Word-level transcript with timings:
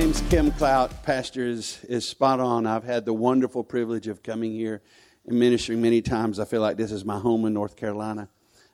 name's 0.00 0.22
Kim 0.30 0.50
Klaudt. 0.52 0.90
Pastor 1.02 1.46
is, 1.46 1.84
is 1.84 2.08
spot 2.08 2.40
on. 2.40 2.64
I've 2.64 2.84
had 2.84 3.04
the 3.04 3.12
wonderful 3.12 3.62
privilege 3.62 4.08
of 4.08 4.22
coming 4.22 4.50
here 4.50 4.80
and 5.26 5.38
ministering 5.38 5.82
many 5.82 6.00
times. 6.00 6.40
I 6.40 6.46
feel 6.46 6.62
like 6.62 6.78
this 6.78 6.90
is 6.90 7.04
my 7.04 7.18
home 7.18 7.44
in 7.44 7.52
North 7.52 7.76
Carolina. 7.76 8.30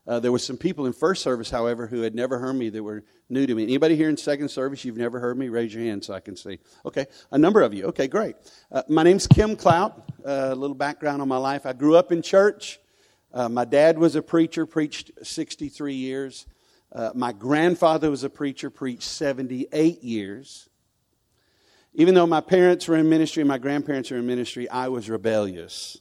Uh, 0.07 0.21
there 0.21 0.31
were 0.31 0.39
some 0.39 0.57
people 0.57 0.87
in 0.87 0.93
first 0.93 1.25
service, 1.25 1.51
however, 1.51 1.89
who 1.89 2.03
had 2.03 2.15
never 2.15 2.39
heard 2.39 2.53
me 2.53 2.69
that 2.69 2.81
were 2.81 3.03
new 3.29 3.45
to 3.45 3.57
me. 3.57 3.65
Anybody 3.65 3.97
here 3.97 4.09
in 4.09 4.17
second 4.17 4.51
service, 4.51 4.85
you've 4.85 4.97
never 4.97 5.19
heard 5.19 5.37
me? 5.37 5.49
Raise 5.49 5.75
your 5.75 5.83
hand 5.83 6.05
so 6.05 6.15
I 6.15 6.21
can 6.21 6.37
see. 6.37 6.61
Okay, 6.85 7.07
a 7.33 7.39
number 7.39 7.63
of 7.63 7.75
you. 7.75 7.87
Okay, 7.87 8.07
great. 8.07 8.37
Uh, 8.71 8.85
my 8.89 9.03
name's 9.03 9.27
Kim 9.27 9.57
Klaudt. 9.57 9.95
Uh, 10.25 10.51
a 10.53 10.55
little 10.55 10.77
background 10.77 11.21
on 11.21 11.27
my 11.27 11.39
life. 11.39 11.67
I 11.67 11.73
grew 11.73 11.97
up 11.97 12.13
in 12.13 12.23
church. 12.23 12.79
Uh, 13.35 13.49
my 13.49 13.65
dad 13.65 13.99
was 13.99 14.15
a 14.15 14.23
preacher, 14.23 14.65
preached 14.65 15.11
63 15.25 15.93
years. 15.93 16.47
Uh, 16.93 17.11
my 17.17 17.33
grandfather 17.33 18.13
was 18.13 18.23
a 18.23 18.31
preacher, 18.31 18.71
preached 18.71 19.03
78 19.03 20.05
years. 20.05 20.69
Even 21.99 22.15
though 22.15 22.27
my 22.27 22.43
parents 22.43 22.87
were 22.87 22.97
in 22.97 23.09
ministry 23.09 23.41
and 23.41 23.49
my 23.49 23.57
grandparents 23.57 24.11
were 24.11 24.19
in 24.19 24.27
ministry, 24.27 24.69
I 24.69 24.89
was 24.89 25.09
rebellious. 25.09 25.99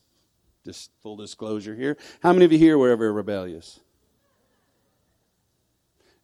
Just 0.66 0.92
full 1.02 1.16
disclosure 1.16 1.73
here. 1.73 1.95
How 2.22 2.33
many 2.33 2.44
of 2.44 2.52
you 2.52 2.58
here 2.58 2.78
were 2.78 2.89
ever 2.89 3.14
rebellious? 3.14 3.80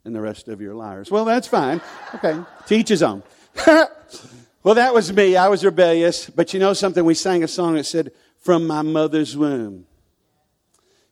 And 0.04 0.14
the 0.14 0.20
rest 0.20 0.50
of 0.50 0.60
you 0.60 0.72
are 0.72 0.76
liars. 0.76 1.10
Well, 1.10 1.23
that's 1.23 1.48
fine. 1.48 1.80
Okay. 2.16 2.38
Teach 2.68 2.90
his 2.90 3.02
own. 3.02 3.23
well, 3.66 4.76
that 4.76 4.94
was 4.94 5.14
me. 5.14 5.38
I 5.38 5.48
was 5.48 5.64
rebellious. 5.64 6.30
But 6.30 6.54
you 6.54 6.60
know 6.60 6.73
something? 6.73 7.06
We 7.06 7.14
sang 7.14 7.42
a 7.42 7.48
song 7.48 7.76
that 7.76 7.86
said, 7.86 8.12
From 8.40 8.67
my 8.67 8.82
mother's 8.82 9.38
womb. 9.38 9.86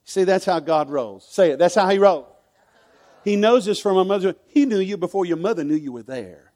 See, 0.03 0.25
that's 0.25 0.45
how 0.45 0.59
God 0.59 0.89
rolls. 0.89 1.25
Say 1.29 1.51
it. 1.51 1.59
That's 1.59 1.75
how 1.75 1.87
He 1.87 1.97
rolls. 1.97 2.25
He 3.23 3.37
knows 3.37 3.69
us 3.69 3.79
from 3.79 3.95
our 3.95 4.05
mother's 4.05 4.25
womb. 4.25 4.43
He 4.47 4.65
knew 4.65 4.79
you 4.79 4.97
before 4.97 5.25
your 5.25 5.37
mother 5.37 5.63
knew 5.63 5.75
you 5.75 5.93
were 5.93 6.03
there. 6.03 6.48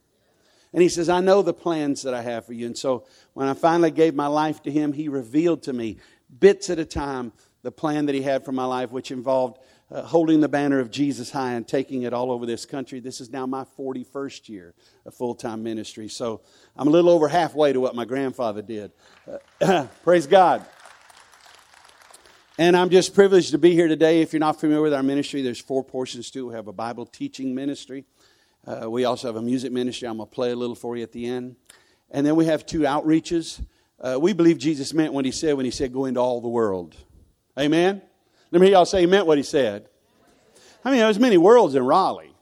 And 0.73 0.81
he 0.81 0.89
says, 0.89 1.07
I 1.07 1.21
know 1.21 1.41
the 1.41 1.53
plans 1.53 2.01
that 2.01 2.13
I 2.13 2.21
have 2.21 2.45
for 2.45 2.53
you. 2.53 2.65
And 2.65 2.77
so 2.77 3.05
when 3.33 3.47
I 3.47 3.53
finally 3.53 3.91
gave 3.91 4.15
my 4.15 4.27
life 4.27 4.63
to 4.63 4.71
him, 4.71 4.91
he 4.93 5.07
revealed 5.07 5.63
to 5.63 5.73
me, 5.73 5.97
bits 6.39 6.69
at 6.69 6.79
a 6.79 6.85
time, 6.85 7.31
the 7.61 7.71
plan 7.71 8.07
that 8.07 8.15
he 8.15 8.21
had 8.21 8.43
for 8.43 8.51
my 8.51 8.65
life, 8.65 8.91
which 8.91 9.11
involved 9.11 9.59
uh, 9.91 10.01
holding 10.01 10.41
the 10.41 10.49
banner 10.49 10.79
of 10.79 10.89
Jesus 10.89 11.29
high 11.29 11.53
and 11.53 11.67
taking 11.67 12.01
it 12.01 12.13
all 12.13 12.31
over 12.31 12.45
this 12.47 12.65
country. 12.65 12.99
This 12.99 13.21
is 13.21 13.29
now 13.29 13.45
my 13.45 13.65
41st 13.77 14.49
year 14.49 14.73
of 15.05 15.13
full 15.13 15.35
time 15.35 15.61
ministry. 15.61 16.07
So 16.07 16.41
I'm 16.75 16.87
a 16.87 16.91
little 16.91 17.11
over 17.11 17.27
halfway 17.27 17.71
to 17.71 17.79
what 17.79 17.93
my 17.93 18.05
grandfather 18.05 18.63
did. 18.63 18.91
Uh, 19.61 19.87
praise 20.03 20.25
God. 20.25 20.65
And 22.57 22.77
I'm 22.77 22.89
just 22.89 23.15
privileged 23.15 23.51
to 23.51 23.57
be 23.57 23.73
here 23.73 23.87
today. 23.87 24.21
If 24.21 24.33
you're 24.33 24.39
not 24.39 24.59
familiar 24.59 24.81
with 24.81 24.93
our 24.93 25.01
ministry, 25.03 25.41
there's 25.41 25.59
four 25.59 25.83
portions 25.83 26.29
to 26.31 26.39
it. 26.39 26.49
We 26.49 26.55
have 26.55 26.67
a 26.67 26.73
Bible 26.73 27.05
teaching 27.05 27.55
ministry. 27.55 28.05
Uh, 28.65 28.89
we 28.89 29.05
also 29.05 29.27
have 29.27 29.35
a 29.35 29.41
music 29.41 29.71
ministry. 29.71 30.07
I'm 30.07 30.17
going 30.17 30.29
to 30.29 30.33
play 30.33 30.51
a 30.51 30.55
little 30.55 30.75
for 30.75 30.95
you 30.95 31.03
at 31.03 31.11
the 31.11 31.25
end. 31.25 31.55
And 32.11 32.25
then 32.25 32.35
we 32.35 32.45
have 32.45 32.65
two 32.65 32.81
outreaches. 32.81 33.63
Uh, 33.99 34.17
we 34.19 34.33
believe 34.33 34.57
Jesus 34.57 34.93
meant 34.93 35.13
what 35.13 35.25
he 35.25 35.31
said 35.31 35.55
when 35.55 35.65
he 35.65 35.71
said, 35.71 35.91
go 35.91 36.05
into 36.05 36.19
all 36.19 36.41
the 36.41 36.47
world. 36.47 36.95
Amen? 37.59 38.01
Let 38.51 38.61
me 38.61 38.67
hear 38.67 38.75
y'all 38.75 38.85
say 38.85 39.01
he 39.01 39.07
meant 39.07 39.25
what 39.25 39.37
he 39.37 39.43
said. 39.43 39.89
I 40.85 40.91
mean, 40.91 40.99
there's 40.99 41.19
many 41.19 41.37
worlds 41.37 41.75
in 41.75 41.83
Raleigh. 41.83 42.33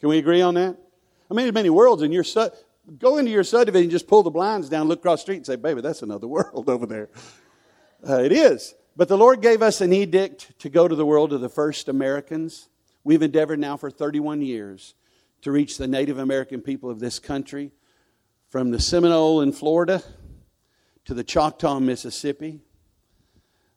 Can 0.00 0.08
we 0.08 0.18
agree 0.18 0.42
on 0.42 0.54
that? 0.54 0.76
I 1.30 1.34
mean, 1.34 1.46
there's 1.46 1.54
many 1.54 1.70
worlds 1.70 2.02
in 2.02 2.12
your 2.12 2.24
su- 2.24 2.50
go 2.98 3.18
into 3.18 3.30
your 3.30 3.44
subdivision, 3.44 3.90
just 3.90 4.06
pull 4.06 4.22
the 4.22 4.30
blinds 4.30 4.68
down, 4.68 4.88
look 4.88 5.00
across 5.00 5.20
the 5.20 5.22
street, 5.22 5.36
and 5.36 5.46
say, 5.46 5.56
"Baby, 5.56 5.80
that's 5.80 6.02
another 6.02 6.28
world 6.28 6.68
over 6.68 6.86
there." 6.86 7.08
Uh, 8.08 8.22
it 8.22 8.32
is. 8.32 8.74
But 8.96 9.08
the 9.08 9.18
Lord 9.18 9.42
gave 9.42 9.62
us 9.62 9.80
an 9.80 9.92
edict 9.92 10.58
to 10.60 10.70
go 10.70 10.86
to 10.86 10.94
the 10.94 11.04
world 11.04 11.32
of 11.32 11.40
the 11.40 11.48
first 11.48 11.88
Americans. 11.88 12.68
We've 13.06 13.22
endeavored 13.22 13.60
now 13.60 13.76
for 13.76 13.88
31 13.88 14.42
years 14.42 14.96
to 15.42 15.52
reach 15.52 15.78
the 15.78 15.86
Native 15.86 16.18
American 16.18 16.60
people 16.60 16.90
of 16.90 16.98
this 16.98 17.20
country 17.20 17.70
from 18.48 18.72
the 18.72 18.80
Seminole 18.80 19.42
in 19.42 19.52
Florida 19.52 20.02
to 21.04 21.14
the 21.14 21.22
Choctaw 21.22 21.78
Mississippi, 21.78 22.62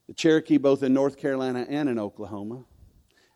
the 0.08 0.16
Cherokee 0.16 0.58
both 0.58 0.82
in 0.82 0.96
North 0.96 1.16
Carolina 1.16 1.64
and 1.70 1.88
in 1.88 2.00
Oklahoma, 2.00 2.66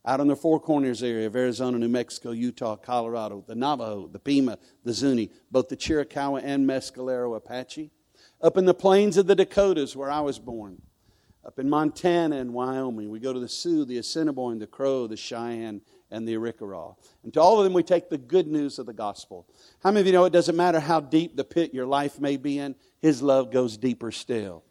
out 0.03 0.19
in 0.19 0.25
the 0.25 0.35
Four 0.35 0.59
Corners 0.59 1.03
area 1.03 1.27
of 1.27 1.35
Arizona, 1.35 1.77
New 1.77 1.89
Mexico, 1.89 2.31
Utah, 2.31 2.75
Colorado, 2.75 3.43
the 3.47 3.53
Navajo, 3.53 4.07
the 4.07 4.17
Pima, 4.17 4.57
the 4.83 4.93
Zuni, 4.93 5.29
both 5.51 5.69
the 5.69 5.77
Chiricahua 5.77 6.41
and 6.43 6.67
Mescalero 6.67 7.37
Apache, 7.37 7.91
up 8.41 8.57
in 8.57 8.65
the 8.65 8.73
plains 8.73 9.15
of 9.15 9.27
the 9.27 9.35
Dakotas 9.35 9.95
where 9.95 10.09
I 10.09 10.21
was 10.21 10.39
born 10.39 10.81
up 11.45 11.59
in 11.59 11.69
Montana 11.69 12.37
and 12.37 12.53
Wyoming. 12.53 13.09
We 13.09 13.19
go 13.19 13.33
to 13.33 13.39
the 13.39 13.49
Sioux, 13.49 13.85
the 13.85 13.97
Assiniboine, 13.97 14.59
the 14.59 14.67
Crow, 14.67 15.07
the 15.07 15.17
Cheyenne, 15.17 15.81
and 16.09 16.27
the 16.27 16.35
Arikara. 16.35 16.95
And 17.23 17.33
to 17.33 17.41
all 17.41 17.57
of 17.57 17.63
them, 17.63 17.73
we 17.73 17.83
take 17.83 18.09
the 18.09 18.17
good 18.17 18.47
news 18.47 18.79
of 18.79 18.85
the 18.85 18.93
gospel. 18.93 19.47
How 19.81 19.91
many 19.91 20.01
of 20.01 20.07
you 20.07 20.13
know 20.13 20.25
it 20.25 20.33
doesn't 20.33 20.55
matter 20.55 20.79
how 20.79 20.99
deep 20.99 21.35
the 21.35 21.43
pit 21.43 21.73
your 21.73 21.85
life 21.85 22.19
may 22.19 22.37
be 22.37 22.59
in, 22.59 22.75
His 23.01 23.21
love 23.21 23.51
goes 23.51 23.77
deeper 23.77 24.11
still. 24.11 24.63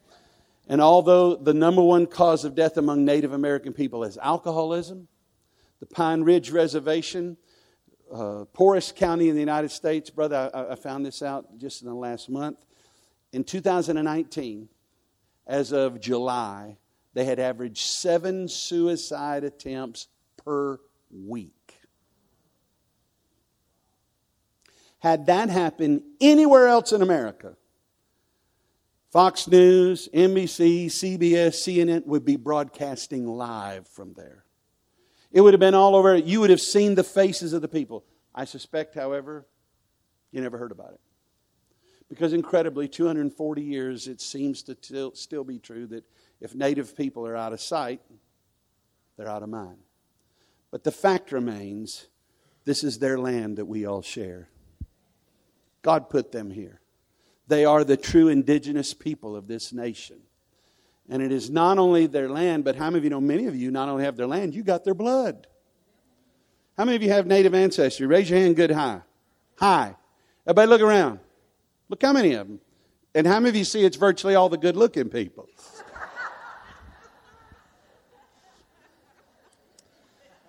And 0.67 0.81
although 0.81 1.35
the 1.35 1.53
number 1.53 1.81
one 1.81 2.07
cause 2.07 2.45
of 2.45 2.55
death 2.55 2.77
among 2.77 3.03
Native 3.03 3.33
American 3.33 3.73
people 3.73 4.03
is 4.03 4.17
alcoholism, 4.17 5.07
the 5.79 5.85
Pine 5.85 6.21
Ridge 6.21 6.49
Reservation, 6.49 7.37
uh, 8.11 8.45
poorest 8.53 8.95
county 8.95 9.27
in 9.27 9.35
the 9.35 9.41
United 9.41 9.71
States, 9.71 10.09
brother, 10.09 10.49
I, 10.53 10.71
I 10.71 10.75
found 10.75 11.05
this 11.05 11.21
out 11.21 11.57
just 11.57 11.81
in 11.81 11.89
the 11.89 11.93
last 11.93 12.29
month. 12.29 12.65
In 13.33 13.43
2019, 13.43 14.69
as 15.45 15.71
of 15.71 15.99
July, 15.99 16.77
they 17.13 17.25
had 17.25 17.39
averaged 17.39 17.85
seven 17.85 18.47
suicide 18.47 19.43
attempts 19.43 20.07
per 20.37 20.79
week. 21.11 21.79
Had 24.99 25.25
that 25.25 25.49
happened 25.49 26.01
anywhere 26.21 26.67
else 26.67 26.93
in 26.93 27.01
America, 27.01 27.57
Fox 29.11 29.47
News, 29.47 30.09
NBC, 30.13 30.85
CBS, 30.85 31.67
CNN 31.67 32.05
would 32.07 32.25
be 32.25 32.35
broadcasting 32.35 33.27
live 33.27 33.87
from 33.87 34.13
there. 34.13 34.43
It 35.31 35.41
would 35.41 35.53
have 35.53 35.59
been 35.59 35.75
all 35.75 35.95
over. 35.95 36.15
You 36.15 36.39
would 36.39 36.49
have 36.49 36.61
seen 36.61 36.95
the 36.95 37.03
faces 37.03 37.53
of 37.53 37.61
the 37.61 37.67
people. 37.67 38.05
I 38.33 38.45
suspect, 38.45 38.95
however, 38.95 39.45
you 40.31 40.41
never 40.41 40.57
heard 40.57 40.71
about 40.71 40.93
it. 40.93 40.99
Because 42.13 42.33
incredibly, 42.33 42.87
240 42.87 43.61
years, 43.61 44.07
it 44.07 44.21
seems 44.21 44.61
to 44.63 45.11
still 45.15 45.43
be 45.43 45.57
true 45.57 45.87
that 45.87 46.03
if 46.39 46.53
native 46.53 46.95
people 46.95 47.25
are 47.25 47.35
out 47.35 47.53
of 47.53 47.59
sight, 47.59 48.01
they're 49.17 49.27
out 49.29 49.41
of 49.41 49.49
mind. 49.49 49.77
But 50.69 50.83
the 50.83 50.91
fact 50.91 51.31
remains 51.31 52.07
this 52.65 52.83
is 52.83 52.99
their 52.99 53.17
land 53.17 53.57
that 53.57 53.65
we 53.65 53.85
all 53.85 54.01
share. 54.01 54.47
God 55.81 56.09
put 56.09 56.31
them 56.31 56.51
here. 56.51 56.81
They 57.47 57.65
are 57.65 57.83
the 57.83 57.97
true 57.97 58.27
indigenous 58.27 58.93
people 58.93 59.35
of 59.35 59.47
this 59.47 59.73
nation. 59.73 60.19
And 61.09 61.21
it 61.21 61.31
is 61.31 61.49
not 61.49 61.77
only 61.77 62.07
their 62.07 62.29
land, 62.29 62.63
but 62.63 62.75
how 62.75 62.85
many 62.85 62.99
of 62.99 63.03
you 63.03 63.09
know 63.09 63.21
many 63.21 63.47
of 63.47 63.55
you 63.55 63.71
not 63.71 63.89
only 63.89 64.05
have 64.05 64.15
their 64.15 64.27
land, 64.27 64.55
you 64.55 64.63
got 64.63 64.83
their 64.83 64.93
blood. 64.93 65.47
How 66.77 66.85
many 66.85 66.95
of 66.95 67.03
you 67.03 67.09
have 67.09 67.27
native 67.27 67.53
ancestry? 67.53 68.07
Raise 68.07 68.29
your 68.29 68.39
hand 68.39 68.55
good 68.55 68.71
high. 68.71 69.01
High. 69.57 69.95
Everybody 70.45 70.69
look 70.69 70.81
around. 70.81 71.19
Look 71.93 72.01
how 72.01 72.11
many 72.11 72.33
of 72.33 72.47
them. 72.47 72.59
And 73.13 73.27
how 73.27 73.39
many 73.39 73.49
of 73.49 73.55
you 73.55 73.63
see 73.63 73.85
it's 73.85 73.97
virtually 73.97 74.33
all 74.33 74.49
the 74.49 74.57
good 74.57 74.75
looking 74.75 75.09
people? 75.09 75.47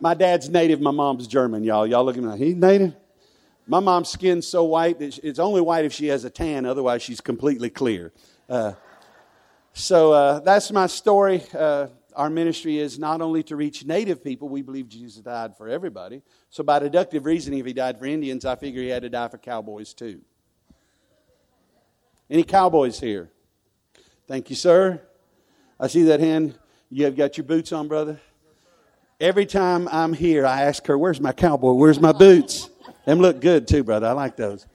my 0.01 0.15
dad's 0.15 0.49
native, 0.49 0.81
my 0.81 0.91
mom's 0.91 1.27
German, 1.27 1.63
y'all. 1.63 1.87
Y'all 1.87 2.03
looking 2.03 2.25
at 2.25 2.39
me? 2.39 2.47
he's 2.47 2.55
native? 2.55 2.97
My 3.67 3.79
mom's 3.81 4.09
skin's 4.09 4.47
so 4.47 4.65
white 4.65 4.99
that 5.01 5.19
it's 5.19 5.39
only 5.39 5.61
white 5.61 5.85
if 5.85 5.93
she 5.93 6.07
has 6.07 6.25
a 6.25 6.31
tan, 6.31 6.65
otherwise, 6.65 7.03
she's 7.03 7.21
completely 7.21 7.69
clear. 7.69 8.11
Uh, 8.49 8.73
so 9.75 10.13
uh, 10.13 10.41
that's 10.41 10.73
my 10.73 10.87
story. 10.87 11.43
Uh, 11.53 11.89
our 12.17 12.31
ministry 12.31 12.79
is 12.79 12.99
not 12.99 13.21
only 13.21 13.43
to 13.43 13.55
reach 13.55 13.85
native 13.85 14.25
people, 14.25 14.49
we 14.49 14.63
believe 14.63 14.89
Jesus 14.89 15.21
died 15.21 15.59
for 15.59 15.69
everybody. 15.69 16.23
So, 16.49 16.65
by 16.65 16.79
deductive 16.79 17.27
reasoning, 17.27 17.59
if 17.59 17.67
he 17.67 17.75
died 17.75 17.99
for 17.99 18.07
Indians, 18.07 18.47
I 18.47 18.57
figure 18.57 18.81
he 18.81 18.89
had 18.89 19.03
to 19.03 19.11
die 19.11 19.29
for 19.29 19.37
cowboys 19.37 19.93
too. 19.93 20.23
Any 22.31 22.43
cowboys 22.43 23.01
here? 23.01 23.31
Thank 24.27 24.49
you, 24.49 24.57
sir. 24.57 25.03
I 25.79 25.89
see 25.89 26.05
that 26.05 26.21
hand. 26.21 26.59
You 26.91 27.05
have 27.05 27.17
got 27.17 27.37
your 27.37 27.45
boots 27.45 27.73
on, 27.73 27.89
brother? 27.89 28.21
Every 29.21 29.47
time 29.47 29.89
I'm 29.93 30.13
here, 30.13 30.47
I 30.47 30.63
ask 30.63 30.87
her, 30.87 30.97
Where's 30.97 31.21
my 31.21 31.33
cowboy? 31.33 31.73
Where's 31.73 32.01
my 32.01 32.13
boots? 32.13 32.71
Them 33.05 33.19
look 33.19 33.41
good 33.41 33.69
too, 33.69 33.85
brother. 33.85 34.07
I 34.07 34.13
like 34.13 34.37
those. 34.37 34.67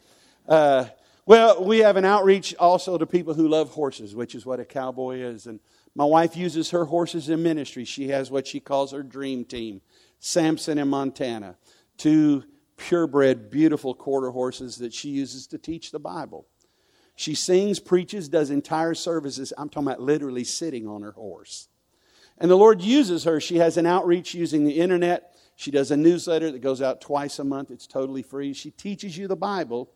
Uh, 0.48 0.86
well, 1.25 1.63
we 1.63 1.80
have 1.80 1.98
an 1.98 2.06
outreach 2.06 2.56
also 2.60 2.98
to 2.98 3.06
people 3.06 3.34
who 3.34 3.48
love 3.48 3.69
horses, 3.69 4.16
which 4.16 4.36
is 4.36 4.46
what 4.46 4.60
a 4.60 4.66
cowboy 4.66 5.18
is. 5.18 5.48
And 5.48 5.60
my 5.96 6.06
wife 6.06 6.38
uses 6.38 6.69
her 6.72 6.86
horses 6.86 7.30
in 7.30 7.42
ministry. 7.42 7.86
She 7.86 8.10
has 8.10 8.30
what 8.30 8.48
she 8.48 8.60
calls 8.60 8.92
her 8.92 9.04
dream 9.04 9.46
team 9.46 9.81
Samson 10.19 10.78
and 10.78 10.90
Montana, 10.90 11.56
two 11.98 12.44
purebred, 12.78 13.50
beautiful 13.50 13.94
quarter 13.94 14.30
horses 14.30 14.78
that 14.78 14.94
she 14.94 15.10
uses 15.10 15.48
to 15.48 15.57
teach 15.57 15.92
the 15.92 16.00
Bible. 16.00 16.46
She 17.19 17.36
sings, 17.36 17.81
preaches, 17.81 18.30
does 18.30 18.50
entire 18.50 18.94
services. 18.94 19.51
I'm 19.57 19.68
talking 19.68 19.89
about 19.89 20.01
literally 20.01 20.45
sitting 20.45 20.88
on 20.88 21.01
her 21.01 21.12
horse. 21.12 21.68
And 22.38 22.50
the 22.50 22.56
Lord 22.56 22.81
uses 22.81 23.25
her. 23.25 23.42
She 23.42 23.57
has 23.57 23.75
an 23.75 23.86
outreach 23.86 24.33
using 24.33 24.63
the 24.63 24.80
internet. 24.80 25.36
She 25.57 25.69
does 25.69 25.92
a 25.92 25.98
newsletter 25.98 26.50
that 26.50 26.62
goes 26.62 26.81
out 26.81 27.01
twice 27.01 27.38
a 27.38 27.44
month. 27.44 27.71
It's 27.71 27.88
totally 27.88 28.21
free. 28.21 28.54
She 28.54 28.71
teaches 28.71 29.18
you 29.18 29.27
the 29.27 29.36
Bible 29.36 29.92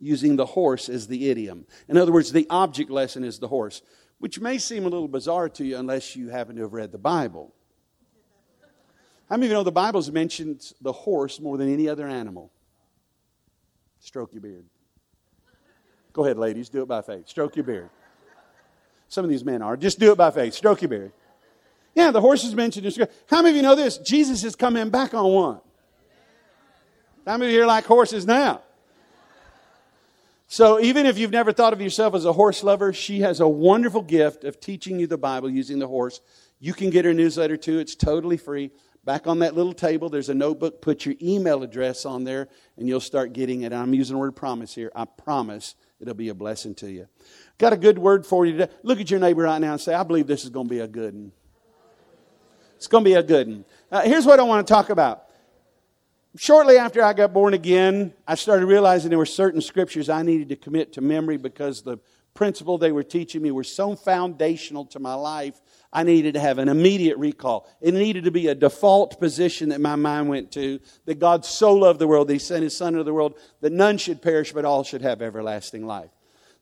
using 0.00 0.34
the 0.34 0.46
horse 0.46 0.88
as 0.88 1.06
the 1.06 1.30
idiom. 1.30 1.64
In 1.88 1.96
other 1.96 2.10
words, 2.10 2.32
the 2.32 2.48
object 2.50 2.90
lesson 2.90 3.22
is 3.22 3.38
the 3.38 3.46
horse, 3.46 3.80
which 4.18 4.40
may 4.40 4.58
seem 4.58 4.84
a 4.84 4.88
little 4.88 5.06
bizarre 5.06 5.48
to 5.50 5.64
you 5.64 5.76
unless 5.76 6.16
you 6.16 6.30
happen 6.30 6.56
to 6.56 6.62
have 6.62 6.72
read 6.72 6.90
the 6.90 6.98
Bible. 6.98 7.54
How 9.30 9.36
many 9.36 9.46
of 9.46 9.50
you 9.50 9.58
know 9.58 9.62
the 9.62 9.70
Bible 9.70 10.02
mentions 10.10 10.74
the 10.80 10.90
horse 10.90 11.38
more 11.38 11.56
than 11.56 11.72
any 11.72 11.88
other 11.88 12.08
animal? 12.08 12.50
Stroke 14.00 14.32
your 14.32 14.42
beard. 14.42 14.66
Go 16.14 16.24
ahead, 16.24 16.38
ladies, 16.38 16.70
do 16.70 16.80
it 16.80 16.88
by 16.88 17.02
faith. 17.02 17.28
Stroke 17.28 17.56
your 17.56 17.64
beard. 17.64 17.90
Some 19.08 19.24
of 19.24 19.30
these 19.30 19.44
men 19.44 19.60
are. 19.60 19.76
Just 19.76 19.98
do 19.98 20.12
it 20.12 20.16
by 20.16 20.30
faith. 20.30 20.54
Stroke 20.54 20.80
your 20.80 20.88
beard. 20.88 21.12
Yeah, 21.94 22.12
the 22.12 22.20
horse 22.20 22.44
is 22.44 22.54
mentioned. 22.54 22.86
How 23.28 23.42
many 23.42 23.50
of 23.50 23.56
you 23.56 23.62
know 23.62 23.74
this? 23.74 23.98
Jesus 23.98 24.42
is 24.44 24.56
coming 24.56 24.88
back 24.90 25.12
on 25.12 25.30
one. 25.32 25.60
How 27.26 27.36
many 27.36 27.50
of 27.50 27.54
you 27.56 27.62
are 27.62 27.66
like 27.66 27.84
horses 27.84 28.26
now? 28.26 28.62
So, 30.46 30.78
even 30.78 31.06
if 31.06 31.18
you've 31.18 31.32
never 31.32 31.52
thought 31.52 31.72
of 31.72 31.80
yourself 31.80 32.14
as 32.14 32.24
a 32.24 32.32
horse 32.32 32.62
lover, 32.62 32.92
she 32.92 33.20
has 33.20 33.40
a 33.40 33.48
wonderful 33.48 34.02
gift 34.02 34.44
of 34.44 34.60
teaching 34.60 35.00
you 35.00 35.06
the 35.06 35.18
Bible 35.18 35.50
using 35.50 35.78
the 35.78 35.88
horse. 35.88 36.20
You 36.60 36.74
can 36.74 36.90
get 36.90 37.04
her 37.04 37.14
newsletter 37.14 37.56
too, 37.56 37.78
it's 37.78 37.96
totally 37.96 38.36
free. 38.36 38.70
Back 39.04 39.26
on 39.26 39.40
that 39.40 39.54
little 39.54 39.72
table, 39.72 40.08
there's 40.08 40.28
a 40.28 40.34
notebook. 40.34 40.80
Put 40.80 41.04
your 41.04 41.14
email 41.20 41.62
address 41.62 42.06
on 42.06 42.24
there, 42.24 42.48
and 42.76 42.88
you'll 42.88 43.00
start 43.00 43.32
getting 43.32 43.62
it. 43.62 43.72
I'm 43.72 43.94
using 43.94 44.14
the 44.14 44.20
word 44.20 44.36
promise 44.36 44.74
here. 44.74 44.92
I 44.94 45.04
promise 45.04 45.74
it'll 46.00 46.14
be 46.14 46.28
a 46.28 46.34
blessing 46.34 46.74
to 46.76 46.90
you. 46.90 47.08
Got 47.58 47.72
a 47.72 47.76
good 47.76 47.98
word 47.98 48.26
for 48.26 48.46
you 48.46 48.52
today. 48.52 48.72
Look 48.82 49.00
at 49.00 49.10
your 49.10 49.20
neighbor 49.20 49.42
right 49.42 49.60
now 49.60 49.72
and 49.72 49.80
say, 49.80 49.94
I 49.94 50.02
believe 50.02 50.26
this 50.26 50.44
is 50.44 50.50
going 50.50 50.66
to 50.66 50.70
be 50.70 50.80
a 50.80 50.88
good 50.88 51.14
one. 51.14 51.32
It's 52.76 52.86
going 52.86 53.04
to 53.04 53.10
be 53.10 53.14
a 53.14 53.22
good 53.22 53.48
one. 53.48 53.64
Uh, 53.90 54.02
here's 54.02 54.26
what 54.26 54.40
I 54.40 54.42
want 54.42 54.66
to 54.66 54.72
talk 54.72 54.90
about 54.90 55.23
shortly 56.36 56.78
after 56.78 57.02
I 57.02 57.12
got 57.12 57.32
born 57.32 57.54
again, 57.54 58.12
I 58.26 58.34
started 58.34 58.66
realizing 58.66 59.10
there 59.10 59.18
were 59.18 59.26
certain 59.26 59.60
scriptures 59.60 60.08
I 60.08 60.22
needed 60.22 60.48
to 60.50 60.56
commit 60.56 60.92
to 60.94 61.00
memory 61.00 61.36
because 61.36 61.82
the 61.82 61.98
principle 62.34 62.78
they 62.78 62.92
were 62.92 63.04
teaching 63.04 63.42
me 63.42 63.50
were 63.50 63.64
so 63.64 63.94
foundational 63.94 64.84
to 64.86 64.98
my 64.98 65.14
life, 65.14 65.60
I 65.92 66.02
needed 66.02 66.34
to 66.34 66.40
have 66.40 66.58
an 66.58 66.68
immediate 66.68 67.16
recall. 67.16 67.68
It 67.80 67.94
needed 67.94 68.24
to 68.24 68.32
be 68.32 68.48
a 68.48 68.54
default 68.54 69.20
position 69.20 69.68
that 69.68 69.80
my 69.80 69.94
mind 69.94 70.28
went 70.28 70.50
to 70.52 70.80
that 71.04 71.20
God 71.20 71.44
so 71.44 71.74
loved 71.74 72.00
the 72.00 72.08
world 72.08 72.28
that 72.28 72.32
He 72.32 72.38
sent 72.40 72.64
His 72.64 72.76
Son 72.76 72.94
into 72.94 73.04
the 73.04 73.14
world 73.14 73.38
that 73.60 73.72
none 73.72 73.98
should 73.98 74.20
perish, 74.20 74.52
but 74.52 74.64
all 74.64 74.82
should 74.82 75.02
have 75.02 75.22
everlasting 75.22 75.86
life. 75.86 76.10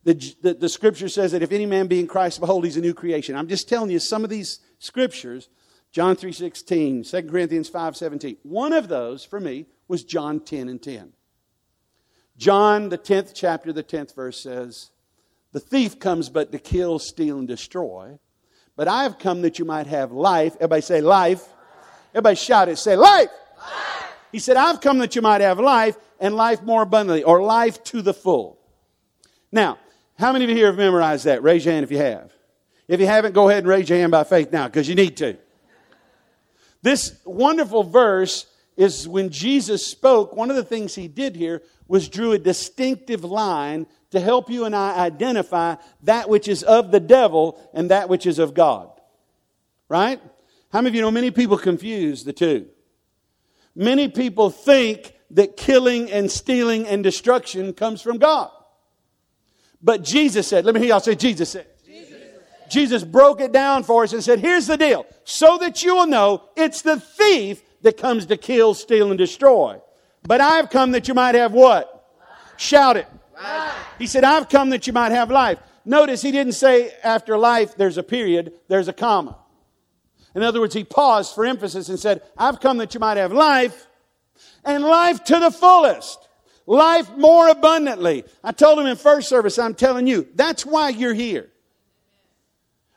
The, 0.05 0.15
the, 0.43 0.55
the 0.55 0.69
scripture 0.69 1.09
says 1.09 1.33
that 1.33 1.43
if 1.43 1.53
any 1.53 1.65
man 1.65 1.87
be 1.87 2.01
in 2.01 2.09
Christ, 2.09 2.41
behold, 2.41 2.65
he's 2.65 2.77
a 2.77 2.81
new 2.81 2.95
creation. 2.95 3.37
I'm 3.37 3.49
just 3.49 3.69
telling 3.69 3.91
you 3.91 4.01
some 4.01 4.25
of 4.25 4.31
these 4.31 4.59
scriptures 4.79 5.49
John 5.93 6.17
3.16, 6.17 7.11
2 7.11 7.31
Corinthians 7.31 7.71
5.17. 7.71 8.39
One 8.43 8.73
of 8.73 8.89
those, 8.89 9.25
for 9.25 9.39
me, 9.39 9.67
was 9.89 10.05
John 10.05 10.41
10 10.41 10.71
and 10.71 10.83
10. 10.83 11.13
John, 12.39 12.89
the 12.89 12.97
10th 12.97 13.33
chapter, 13.35 13.75
the 13.75 13.85
10th 13.85 14.15
verse 14.15 14.41
says, 14.41 14.91
The 15.53 15.61
thief 15.61 15.99
comes 15.99 16.31
but 16.31 16.51
to 16.51 16.59
kill, 16.59 16.99
steal, 16.99 17.39
and 17.39 17.47
destroy. 17.47 18.19
But 18.75 18.89
I 18.89 19.03
have 19.03 19.19
come 19.19 19.43
that 19.43 19.59
you 19.59 19.67
might 19.67 19.87
have 19.87 20.13
life. 20.13 20.55
Everybody 20.57 20.81
say 20.81 21.03
life. 21.03 21.47
Everybody 22.15 22.37
shout 22.37 22.71
it. 22.71 22.79
Say 22.79 22.97
life. 22.97 23.29
life. 23.59 24.15
He 24.33 24.39
said, 24.39 24.57
I've 24.57 24.81
come 24.81 24.99
that 24.99 25.15
you 25.15 25.21
might 25.21 25.43
have 25.43 25.61
life 25.61 25.97
and 26.19 26.35
life 26.35 26.63
more 26.63 26.83
abundantly, 26.83 27.23
or 27.23 27.43
life 27.43 27.85
to 27.85 28.01
the 28.01 28.15
full. 28.15 28.59
Now, 29.51 29.79
how 30.19 30.33
many 30.33 30.45
of 30.45 30.51
you 30.51 30.57
here 30.57 30.67
have 30.69 30.79
memorized 30.79 31.27
that? 31.27 31.43
Raise 31.43 31.67
your 31.67 31.75
hand 31.75 31.85
if 31.85 31.91
you 31.91 31.99
have. 31.99 32.33
If 32.89 32.99
you 32.99 33.07
haven't, 33.07 33.35
go 33.35 33.51
ahead 33.51 33.65
and 33.65 33.69
raise 33.69 33.91
your 33.91 33.99
hand 33.99 34.13
by 34.13 34.25
faith 34.25 34.53
now, 34.53 34.69
because 34.69 34.89
you 34.89 34.95
need 34.95 35.19
to. 35.19 35.37
This 36.83 37.17
wonderful 37.25 37.85
verse 37.85 38.47
is 38.77 39.07
when 39.07 39.31
Jesus 39.31 39.87
spoke, 39.87 40.35
one 40.35 40.51
of 40.51 40.57
the 40.57 40.65
things 40.65 40.95
he 40.95 41.09
did 41.09 41.37
here 41.37 41.63
was 41.87 42.09
drew 42.09 42.33
a 42.33 42.39
distinctive 42.39 43.23
line 43.25 43.87
to 44.11 44.21
help 44.21 44.51
you 44.51 44.65
and 44.65 44.75
I 44.75 44.99
identify 44.99 45.77
that 46.03 46.29
which 46.29 46.49
is 46.49 46.63
of 46.63 46.91
the 46.91 47.01
devil 47.01 47.59
and 47.73 47.91
that 47.91 48.09
which 48.09 48.27
is 48.27 48.39
of 48.39 48.55
God. 48.55 48.91
Right? 49.89 50.21
How 50.73 50.81
many 50.81 50.89
of 50.89 50.95
you 50.95 51.03
know 51.03 51.11
many 51.11 51.31
people 51.31 51.59
confuse 51.59 52.25
the 52.25 52.33
two? 52.33 52.67
Many 53.75 54.09
people 54.09 54.51
think 54.51 55.15
that 55.31 55.57
killing 55.57 56.11
and 56.11 56.31
stealing 56.31 56.87
and 56.87 57.03
destruction 57.03 57.73
comes 57.73 58.03
from 58.03 58.19
God. 58.19 58.51
But 59.83 60.03
Jesus 60.03 60.47
said, 60.47 60.65
let 60.65 60.75
me 60.75 60.81
hear 60.81 60.91
y'all 60.91 61.01
say, 61.01 61.15
Jesus 61.15 61.51
said. 61.51 61.67
Jesus 62.73 63.05
broke 63.05 63.41
it 63.43 63.53
down 63.53 63.83
for 63.83 64.03
us 64.03 64.15
and 64.15 64.25
said, 64.25 64.41
here's 64.41 64.67
the 64.67 64.79
deal. 64.79 65.05
So 65.25 65.59
that 65.59 65.83
you 65.83 65.95
will 65.95 66.07
know 66.07 66.49
it's 66.57 66.81
the 66.81 66.99
thief 66.99 67.63
that 67.83 67.99
comes 67.99 68.27
to 68.27 68.37
kill, 68.39 68.73
steal, 68.73 69.11
and 69.11 69.19
destroy. 69.19 69.79
But 70.23 70.41
I've 70.41 70.71
come 70.71 70.93
that 70.93 71.07
you 71.07 71.15
might 71.15 71.35
have 71.35 71.53
what? 71.53 72.09
Life. 72.19 72.61
Shout 72.61 72.97
it. 72.97 73.07
Life. 73.37 73.75
He 73.99 74.07
said, 74.07 74.25
I've 74.25 74.49
come 74.49 74.71
that 74.71 74.87
you 74.87 74.93
might 74.95 75.13
have 75.13 75.31
life. 75.31 75.59
Notice 75.85 76.23
he 76.23 76.33
didn't 76.33 76.55
say 76.55 76.93
after 77.05 77.37
life 77.37 77.77
there's 77.77 77.99
a 77.99 78.03
period, 78.03 78.55
there's 78.69 78.89
a 78.89 78.93
comma. 78.93 79.37
In 80.35 80.43
other 80.43 80.61
words, 80.61 80.75
he 80.75 80.85
paused 80.85 81.35
for 81.35 81.45
emphasis 81.45 81.91
and 81.91 82.01
said, 82.01 82.23
I've 82.39 82.59
come 82.61 82.79
that 82.79 82.95
you 82.95 83.01
might 83.01 83.19
have 83.19 83.33
life 83.33 83.87
and 84.65 84.83
life 84.83 85.23
to 85.25 85.39
the 85.39 85.51
fullest. 85.51 86.27
Life 86.65 87.11
more 87.19 87.49
abundantly. 87.49 88.25
I 88.43 88.53
told 88.53 88.79
him 88.79 88.87
in 88.87 88.97
first 88.97 89.29
service, 89.29 89.59
I'm 89.59 89.75
telling 89.75 90.07
you, 90.07 90.29
that's 90.35 90.65
why 90.65 90.89
you're 90.89 91.13
here. 91.13 91.51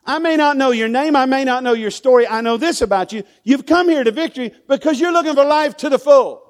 I 0.06 0.20
may 0.20 0.36
not 0.36 0.56
know 0.56 0.72
your 0.72 0.88
name. 0.88 1.16
I 1.16 1.26
may 1.26 1.44
not 1.44 1.64
know 1.64 1.74
your 1.74 1.90
story. 1.90 2.28
I 2.28 2.42
know 2.42 2.58
this 2.58 2.82
about 2.82 3.12
you. 3.12 3.24
You've 3.44 3.66
come 3.66 3.90
here 3.90 4.04
to 4.04 4.12
victory 4.12 4.54
because 4.68 5.00
you're 5.00 5.12
looking 5.12 5.34
for 5.34 5.44
life 5.44 5.76
to 5.78 5.90
the 5.90 5.98
full. 5.98 6.44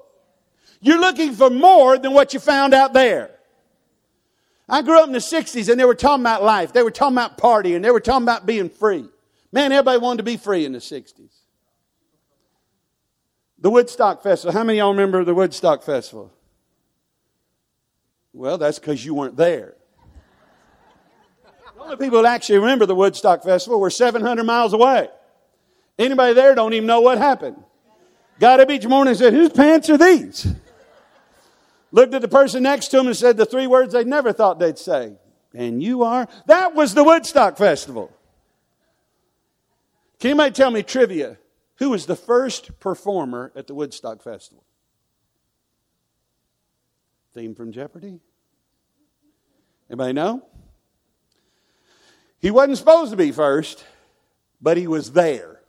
You're 0.80 1.00
looking 1.00 1.32
for 1.32 1.48
more 1.48 1.96
than 1.96 2.12
what 2.12 2.34
you 2.34 2.40
found 2.40 2.74
out 2.74 2.92
there. 2.92 3.30
I 4.68 4.82
grew 4.82 4.98
up 5.00 5.06
in 5.06 5.12
the 5.12 5.20
60s 5.20 5.70
and 5.70 5.80
they 5.80 5.84
were 5.84 5.94
talking 5.94 6.22
about 6.22 6.42
life. 6.42 6.72
They 6.72 6.82
were 6.82 6.90
talking 6.90 7.14
about 7.14 7.38
partying. 7.38 7.82
They 7.82 7.90
were 7.90 8.00
talking 8.00 8.24
about 8.24 8.44
being 8.44 8.68
free. 8.68 9.06
Man, 9.52 9.72
everybody 9.72 9.98
wanted 9.98 10.18
to 10.18 10.22
be 10.24 10.36
free 10.36 10.64
in 10.64 10.72
the 10.72 10.78
60s. 10.78 11.32
The 13.58 13.70
Woodstock 13.70 14.22
Festival. 14.22 14.52
How 14.52 14.64
many 14.64 14.78
of 14.78 14.84
y'all 14.84 14.92
remember 14.92 15.24
the 15.24 15.34
Woodstock 15.34 15.82
Festival? 15.82 16.32
Well, 18.34 18.58
that's 18.58 18.78
because 18.78 19.02
you 19.02 19.14
weren't 19.14 19.36
there. 19.36 19.76
Only 21.86 21.98
people 21.98 22.26
actually 22.26 22.58
remember 22.58 22.84
the 22.84 22.96
Woodstock 22.96 23.44
Festival 23.44 23.78
were 23.78 23.90
700 23.90 24.42
miles 24.42 24.72
away. 24.72 25.08
Anybody 25.96 26.34
there 26.34 26.52
don't 26.56 26.72
even 26.72 26.86
know 26.88 27.00
what 27.00 27.16
happened. 27.16 27.62
Got 28.40 28.58
up 28.58 28.70
each 28.70 28.84
morning 28.84 29.10
and 29.10 29.18
said, 29.18 29.32
Whose 29.32 29.50
pants 29.50 29.88
are 29.88 29.96
these? 29.96 30.52
Looked 31.92 32.12
at 32.12 32.22
the 32.22 32.28
person 32.28 32.64
next 32.64 32.88
to 32.88 32.98
him 32.98 33.06
and 33.06 33.16
said 33.16 33.36
the 33.36 33.46
three 33.46 33.68
words 33.68 33.92
they 33.92 34.02
never 34.02 34.32
thought 34.32 34.58
they'd 34.58 34.76
say. 34.76 35.16
And 35.54 35.80
you 35.80 36.02
are? 36.02 36.26
That 36.46 36.74
was 36.74 36.92
the 36.92 37.04
Woodstock 37.04 37.56
Festival. 37.56 38.12
Can 40.18 40.30
anybody 40.30 40.54
tell 40.54 40.72
me 40.72 40.82
trivia? 40.82 41.38
Who 41.76 41.90
was 41.90 42.06
the 42.06 42.16
first 42.16 42.80
performer 42.80 43.52
at 43.54 43.68
the 43.68 43.74
Woodstock 43.74 44.24
Festival? 44.24 44.64
Theme 47.32 47.54
from 47.54 47.70
Jeopardy? 47.70 48.18
Anybody 49.88 50.14
know? 50.14 50.42
He 52.46 52.52
wasn't 52.52 52.78
supposed 52.78 53.10
to 53.10 53.16
be 53.16 53.32
first, 53.32 53.84
but 54.62 54.76
he 54.76 54.86
was 54.86 55.10
there. 55.10 55.62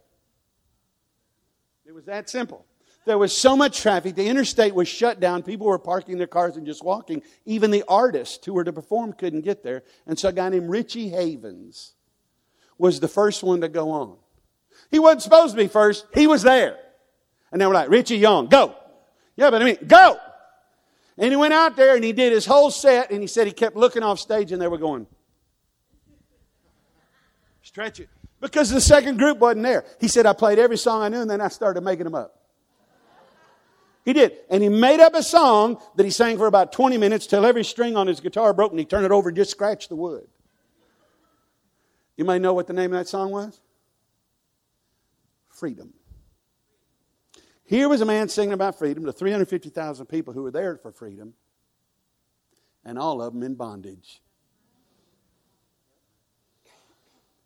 It 1.88 1.92
was 1.92 2.06
that 2.06 2.30
simple. 2.30 2.68
There 3.08 3.18
was 3.18 3.36
so 3.36 3.58
much 3.58 3.82
traffic, 3.82 4.14
the 4.14 4.28
interstate 4.28 4.76
was 4.76 4.88
shut 4.88 5.20
down. 5.20 5.42
People 5.42 5.66
were 5.66 5.80
parking 5.80 6.20
their 6.20 6.28
cars 6.28 6.56
and 6.56 6.68
just 6.68 6.84
walking. 6.84 7.24
Even 7.46 7.72
the 7.72 7.84
artists 7.88 8.46
who 8.46 8.54
were 8.54 8.64
to 8.64 8.72
perform 8.72 9.14
couldn't 9.14 9.42
get 9.42 9.64
there. 9.64 9.82
And 10.06 10.20
so 10.20 10.30
a 10.30 10.32
guy 10.32 10.50
named 10.50 10.70
Richie 10.70 11.10
Havens 11.10 11.94
was 12.78 13.00
the 13.00 13.08
first 13.08 13.42
one 13.42 13.62
to 13.62 13.70
go 13.70 13.90
on. 13.90 14.16
He 14.92 15.00
wasn't 15.00 15.24
supposed 15.24 15.56
to 15.56 15.58
be 15.58 15.68
first, 15.68 16.06
he 16.14 16.28
was 16.28 16.44
there. 16.44 16.78
And 17.52 17.60
they 17.60 17.66
were 17.66 17.74
like, 17.74 17.90
Richie 17.90 18.18
Young, 18.18 18.50
go. 18.50 18.76
Yeah, 19.36 19.50
but 19.50 19.64
I 19.64 19.66
mean, 19.66 19.78
go. 19.88 20.20
And 21.18 21.32
he 21.32 21.36
went 21.38 21.56
out 21.56 21.76
there 21.76 21.96
and 21.96 22.04
he 22.04 22.14
did 22.14 22.34
his 22.34 22.46
whole 22.46 22.70
set 22.70 23.10
and 23.10 23.20
he 23.20 23.28
said 23.28 23.48
he 23.48 23.54
kept 23.54 23.76
looking 23.76 24.04
off 24.04 24.20
stage 24.20 24.52
and 24.52 24.62
they 24.62 24.68
were 24.68 24.78
going, 24.78 25.08
Stretch 27.68 28.00
it. 28.00 28.08
Because 28.40 28.70
the 28.70 28.80
second 28.80 29.20
group 29.20 29.40
wasn't 29.40 29.64
there. 29.64 29.84
He 30.00 30.08
said, 30.08 30.26
I 30.26 30.32
played 30.32 30.58
every 30.58 30.78
song 30.78 31.02
I 31.02 31.10
knew 31.10 31.20
and 31.20 31.30
then 31.30 31.42
I 31.42 31.50
started 31.50 31.82
making 31.82 32.06
them 32.06 32.16
up. 32.16 32.40
He 34.06 34.14
did. 34.14 34.38
And 34.50 34.64
he 34.64 34.70
made 34.70 35.02
up 35.02 35.14
a 35.16 35.22
song 35.22 35.78
that 35.98 36.06
he 36.06 36.10
sang 36.10 36.38
for 36.38 36.48
about 36.48 36.72
20 36.72 36.98
minutes 36.98 37.28
till 37.28 37.46
every 37.46 37.66
string 37.66 37.98
on 37.98 38.08
his 38.08 38.22
guitar 38.22 38.54
broke 38.54 38.72
and 38.72 38.80
he 38.80 38.86
turned 38.86 39.04
it 39.04 39.12
over 39.12 39.28
and 39.28 39.36
just 39.36 39.52
scratched 39.52 39.90
the 39.90 39.98
wood. 39.98 40.26
You 42.16 42.24
may 42.24 42.40
know 42.40 42.54
what 42.54 42.68
the 42.68 42.74
name 42.74 42.94
of 42.94 43.00
that 43.00 43.10
song 43.10 43.32
was? 43.32 43.60
Freedom. 45.50 45.94
Here 47.66 47.90
was 47.90 48.00
a 48.00 48.06
man 48.06 48.30
singing 48.30 48.54
about 48.54 48.80
freedom 48.80 49.04
to 49.04 49.12
350,000 49.12 50.06
people 50.06 50.34
who 50.34 50.44
were 50.44 50.52
there 50.52 50.78
for 50.78 50.94
freedom, 50.94 51.34
and 52.86 52.98
all 52.98 53.22
of 53.22 53.34
them 53.34 53.44
in 53.44 53.56
bondage. 53.56 54.22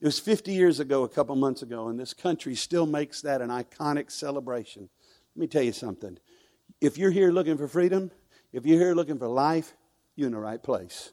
It 0.02 0.06
was 0.06 0.20
50 0.20 0.52
years 0.52 0.80
ago, 0.80 1.04
a 1.04 1.10
couple 1.10 1.36
months 1.36 1.62
ago, 1.62 1.88
and 1.88 2.00
this 2.00 2.16
country 2.16 2.56
still 2.56 2.88
makes 2.88 3.22
that 3.22 3.40
an 3.40 3.50
iconic 3.50 4.10
celebration. 4.10 4.90
Let 5.36 5.40
me 5.40 5.48
tell 5.48 5.62
you 5.62 5.74
something. 5.74 6.18
If 6.82 6.98
you're 6.98 7.12
here 7.12 7.32
looking 7.32 7.56
for 7.56 7.68
freedom, 7.68 8.10
if 8.52 8.66
you're 8.66 8.80
here 8.80 8.96
looking 8.96 9.20
for 9.20 9.28
life, 9.28 9.74
you're 10.16 10.26
in 10.26 10.34
the 10.34 10.40
right 10.40 10.62
place. 10.62 11.12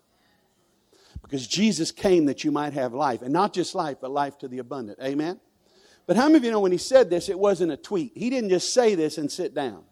Because 1.20 1.46
Jesus 1.46 1.92
came 1.92 2.24
that 2.26 2.44
you 2.44 2.50
might 2.50 2.72
have 2.72 2.94
life, 2.94 3.20
and 3.20 3.30
not 3.30 3.52
just 3.52 3.74
life, 3.74 3.98
but 4.00 4.10
life 4.10 4.38
to 4.38 4.48
the 4.48 4.58
abundant. 4.58 4.98
Amen? 5.02 5.38
But 6.06 6.16
how 6.16 6.24
many 6.24 6.38
of 6.38 6.44
you 6.44 6.50
know 6.50 6.60
when 6.60 6.72
he 6.72 6.78
said 6.78 7.10
this, 7.10 7.28
it 7.28 7.38
wasn't 7.38 7.72
a 7.72 7.76
tweet? 7.76 8.12
He 8.14 8.30
didn't 8.30 8.48
just 8.48 8.72
say 8.72 8.94
this 8.94 9.18
and 9.18 9.30
sit 9.30 9.52
down. 9.52 9.84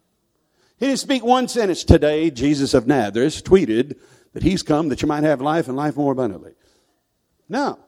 He 0.78 0.86
didn't 0.86 1.00
speak 1.00 1.22
one 1.22 1.48
sentence 1.48 1.84
today, 1.84 2.30
Jesus 2.30 2.72
of 2.72 2.86
Nazareth 2.86 3.44
tweeted 3.44 3.98
that 4.32 4.42
he's 4.42 4.62
come 4.62 4.88
that 4.88 5.02
you 5.02 5.08
might 5.08 5.24
have 5.24 5.42
life 5.42 5.68
and 5.68 5.76
life 5.76 5.96
more 5.96 6.12
abundantly. 6.12 6.54
No. 7.46 7.78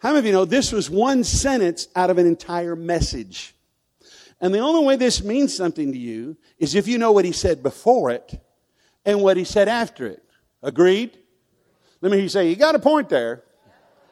How 0.00 0.10
many 0.10 0.20
of 0.20 0.26
you 0.26 0.32
know 0.32 0.44
this 0.46 0.72
was 0.72 0.88
one 0.88 1.24
sentence 1.24 1.88
out 1.94 2.08
of 2.08 2.16
an 2.16 2.26
entire 2.26 2.74
message? 2.74 3.54
And 4.40 4.54
the 4.54 4.60
only 4.60 4.84
way 4.86 4.96
this 4.96 5.22
means 5.22 5.54
something 5.54 5.92
to 5.92 5.98
you 5.98 6.38
is 6.58 6.74
if 6.74 6.88
you 6.88 6.96
know 6.96 7.12
what 7.12 7.26
he 7.26 7.32
said 7.32 7.62
before 7.62 8.10
it 8.10 8.40
and 9.04 9.20
what 9.20 9.36
he 9.36 9.44
said 9.44 9.68
after 9.68 10.06
it. 10.06 10.22
Agreed? 10.62 11.18
Let 12.00 12.10
me 12.10 12.16
hear 12.16 12.22
you 12.22 12.28
say, 12.30 12.48
you 12.48 12.56
got 12.56 12.74
a 12.74 12.78
point 12.78 13.10
there. 13.10 13.42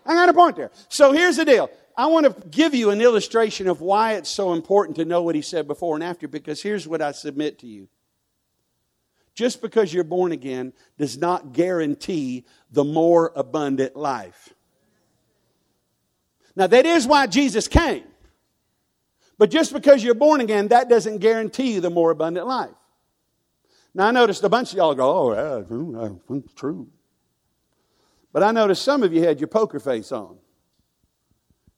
I 0.04 0.12
got 0.12 0.28
a 0.28 0.35
point 0.35 0.57
there. 0.57 0.71
So 0.90 1.12
here's 1.12 1.37
the 1.37 1.47
deal. 1.47 1.71
I 1.97 2.07
want 2.07 2.26
to 2.26 2.49
give 2.49 2.75
you 2.75 2.90
an 2.90 3.00
illustration 3.00 3.66
of 3.66 3.80
why 3.80 4.14
it's 4.14 4.28
so 4.28 4.52
important 4.52 4.97
to 4.97 5.07
know 5.07 5.23
what 5.23 5.35
he 5.35 5.42
said 5.42 5.66
before 5.66 5.95
and 5.95 6.04
after 6.04 6.28
because 6.28 6.62
here's 6.62 6.87
what 6.87 7.00
I 7.00 7.12
submit 7.12 7.59
to 7.61 7.66
you. 7.66 7.88
Just 9.35 9.62
because 9.62 9.95
you're 9.95 10.04
born 10.04 10.33
again 10.33 10.75
does 10.99 11.16
not 11.16 11.52
guarantee 11.54 12.45
the 12.71 12.85
more 12.85 13.33
abundant 13.35 13.97
life. 13.97 14.52
Now, 16.58 16.66
that 16.66 16.86
is 16.86 17.06
why 17.06 17.28
Jesus 17.28 17.68
came. 17.68 18.02
But 19.38 19.48
just 19.48 19.72
because 19.72 20.02
you're 20.02 20.14
born 20.14 20.40
again, 20.40 20.68
that 20.68 20.88
doesn't 20.88 21.18
guarantee 21.18 21.74
you 21.74 21.80
the 21.80 21.88
more 21.88 22.10
abundant 22.10 22.48
life. 22.48 22.74
Now, 23.94 24.08
I 24.08 24.10
noticed 24.10 24.42
a 24.42 24.48
bunch 24.48 24.72
of 24.72 24.78
y'all 24.78 24.96
go, 24.96 25.08
oh, 25.08 25.34
yeah, 25.34 25.62
hmm, 25.64 25.92
that's 25.92 26.14
hmm, 26.26 26.38
true. 26.56 26.88
But 28.32 28.42
I 28.42 28.50
noticed 28.50 28.82
some 28.82 29.04
of 29.04 29.12
you 29.12 29.22
had 29.22 29.38
your 29.38 29.46
poker 29.46 29.78
face 29.78 30.10
on. 30.10 30.36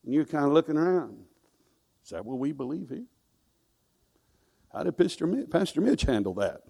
And 0.02 0.14
you're 0.14 0.25
kind 0.25 0.46
of 0.46 0.52
looking 0.52 0.78
around. 0.78 1.26
Is 2.02 2.10
that 2.12 2.25
what 2.25 2.38
we 2.38 2.52
believe 2.52 2.88
here? 2.88 3.04
How 4.72 4.82
did 4.82 4.96
Pastor 4.96 5.26
Mitch, 5.26 5.50
Pastor 5.50 5.82
Mitch 5.82 6.02
handle 6.02 6.32
that? 6.34 6.62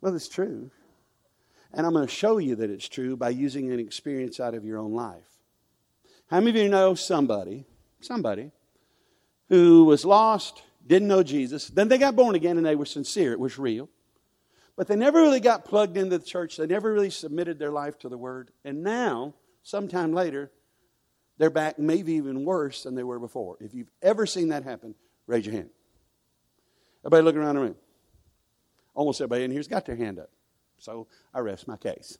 Well, 0.00 0.16
it's 0.16 0.28
true. 0.28 0.72
And 1.72 1.86
I'm 1.86 1.92
going 1.92 2.04
to 2.04 2.12
show 2.12 2.38
you 2.38 2.56
that 2.56 2.68
it's 2.68 2.88
true 2.88 3.16
by 3.16 3.28
using 3.28 3.70
an 3.70 3.78
experience 3.78 4.40
out 4.40 4.54
of 4.54 4.64
your 4.64 4.78
own 4.78 4.92
life. 4.92 5.35
How 6.28 6.40
many 6.40 6.50
of 6.50 6.64
you 6.64 6.68
know 6.68 6.94
somebody, 6.94 7.64
somebody, 8.00 8.50
who 9.48 9.84
was 9.84 10.04
lost, 10.04 10.62
didn't 10.86 11.08
know 11.08 11.22
Jesus, 11.22 11.68
then 11.68 11.88
they 11.88 11.98
got 11.98 12.16
born 12.16 12.34
again 12.34 12.56
and 12.56 12.66
they 12.66 12.76
were 12.76 12.84
sincere, 12.84 13.32
it 13.32 13.40
was 13.40 13.58
real. 13.58 13.88
But 14.76 14.88
they 14.88 14.96
never 14.96 15.20
really 15.20 15.40
got 15.40 15.64
plugged 15.64 15.96
into 15.96 16.18
the 16.18 16.24
church, 16.24 16.56
they 16.56 16.66
never 16.66 16.92
really 16.92 17.10
submitted 17.10 17.58
their 17.58 17.70
life 17.70 17.98
to 18.00 18.08
the 18.08 18.18
Word. 18.18 18.50
And 18.64 18.82
now, 18.82 19.34
sometime 19.62 20.12
later, 20.12 20.50
they're 21.38 21.50
back 21.50 21.78
maybe 21.78 22.14
even 22.14 22.44
worse 22.44 22.82
than 22.82 22.94
they 22.94 23.02
were 23.02 23.18
before. 23.18 23.56
If 23.60 23.74
you've 23.74 23.90
ever 24.02 24.26
seen 24.26 24.48
that 24.48 24.64
happen, 24.64 24.94
raise 25.26 25.46
your 25.46 25.54
hand. 25.54 25.70
Everybody 27.02 27.22
looking 27.22 27.40
around 27.40 27.54
the 27.56 27.60
room. 27.62 27.76
Almost 28.94 29.20
everybody 29.20 29.44
in 29.44 29.50
here's 29.50 29.68
got 29.68 29.86
their 29.86 29.96
hand 29.96 30.18
up. 30.18 30.30
So 30.78 31.06
I 31.32 31.40
rest 31.40 31.68
my 31.68 31.76
case. 31.76 32.18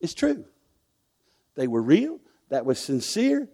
It's 0.00 0.14
true. 0.14 0.44
They 1.54 1.68
were 1.68 1.82
real, 1.82 2.18
that 2.52 2.66
was 2.66 2.78
sincere, 2.78 3.48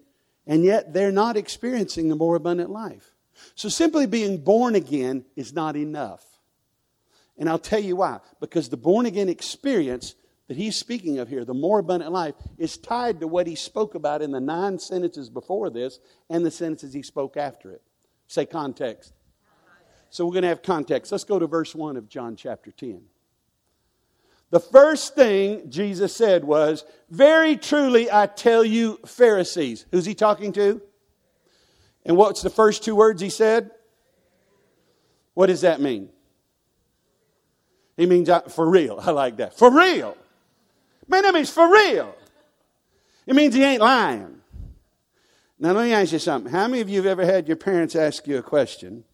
and 0.44 0.64
yet 0.64 0.92
they're 0.92 1.12
not 1.12 1.36
experiencing 1.36 2.08
the 2.08 2.16
more 2.16 2.34
abundant 2.34 2.68
life. 2.68 3.14
So 3.54 3.68
simply 3.68 4.06
being 4.06 4.38
born 4.38 4.74
again 4.74 5.24
is 5.36 5.52
not 5.52 5.76
enough. 5.76 6.24
And 7.38 7.48
I'll 7.48 7.60
tell 7.60 7.78
you 7.78 7.94
why. 7.94 8.18
Because 8.40 8.68
the 8.68 8.76
born 8.76 9.06
again 9.06 9.28
experience 9.28 10.16
that 10.48 10.56
he's 10.56 10.74
speaking 10.74 11.20
of 11.20 11.28
here, 11.28 11.44
the 11.44 11.54
more 11.54 11.78
abundant 11.78 12.10
life, 12.10 12.34
is 12.58 12.76
tied 12.76 13.20
to 13.20 13.28
what 13.28 13.46
he 13.46 13.54
spoke 13.54 13.94
about 13.94 14.20
in 14.20 14.32
the 14.32 14.40
nine 14.40 14.80
sentences 14.80 15.30
before 15.30 15.70
this 15.70 16.00
and 16.28 16.44
the 16.44 16.50
sentences 16.50 16.92
he 16.92 17.02
spoke 17.02 17.36
after 17.36 17.70
it. 17.70 17.82
Say 18.26 18.46
context. 18.46 19.12
So 20.10 20.26
we're 20.26 20.32
going 20.32 20.42
to 20.42 20.48
have 20.48 20.62
context. 20.62 21.12
Let's 21.12 21.22
go 21.22 21.38
to 21.38 21.46
verse 21.46 21.72
1 21.72 21.96
of 21.96 22.08
John 22.08 22.34
chapter 22.34 22.72
10. 22.72 23.02
The 24.50 24.60
first 24.60 25.14
thing 25.14 25.70
Jesus 25.70 26.16
said 26.16 26.44
was, 26.44 26.84
Very 27.10 27.56
truly 27.56 28.10
I 28.10 28.26
tell 28.26 28.64
you, 28.64 28.98
Pharisees. 29.04 29.84
Who's 29.90 30.06
he 30.06 30.14
talking 30.14 30.52
to? 30.52 30.80
And 32.04 32.16
what's 32.16 32.40
the 32.40 32.50
first 32.50 32.82
two 32.82 32.94
words 32.94 33.20
he 33.20 33.28
said? 33.28 33.70
What 35.34 35.46
does 35.46 35.60
that 35.60 35.80
mean? 35.80 36.08
He 37.96 38.06
means 38.06 38.30
for 38.48 38.68
real. 38.68 38.98
I 39.02 39.10
like 39.10 39.36
that. 39.36 39.58
For 39.58 39.70
real. 39.70 40.16
Man, 41.06 41.22
that 41.22 41.34
means 41.34 41.50
for 41.50 41.70
real. 41.70 42.14
It 43.26 43.34
means 43.34 43.54
he 43.54 43.62
ain't 43.62 43.82
lying. 43.82 44.36
Now, 45.58 45.72
let 45.72 45.84
me 45.84 45.92
ask 45.92 46.12
you 46.12 46.18
something. 46.18 46.52
How 46.52 46.68
many 46.68 46.80
of 46.80 46.88
you 46.88 46.96
have 46.98 47.06
ever 47.06 47.24
had 47.24 47.48
your 47.48 47.56
parents 47.56 47.96
ask 47.96 48.26
you 48.26 48.38
a 48.38 48.42
question? 48.42 49.04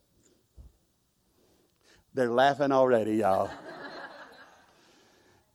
They're 2.12 2.30
laughing 2.30 2.70
already, 2.70 3.16
y'all 3.16 3.50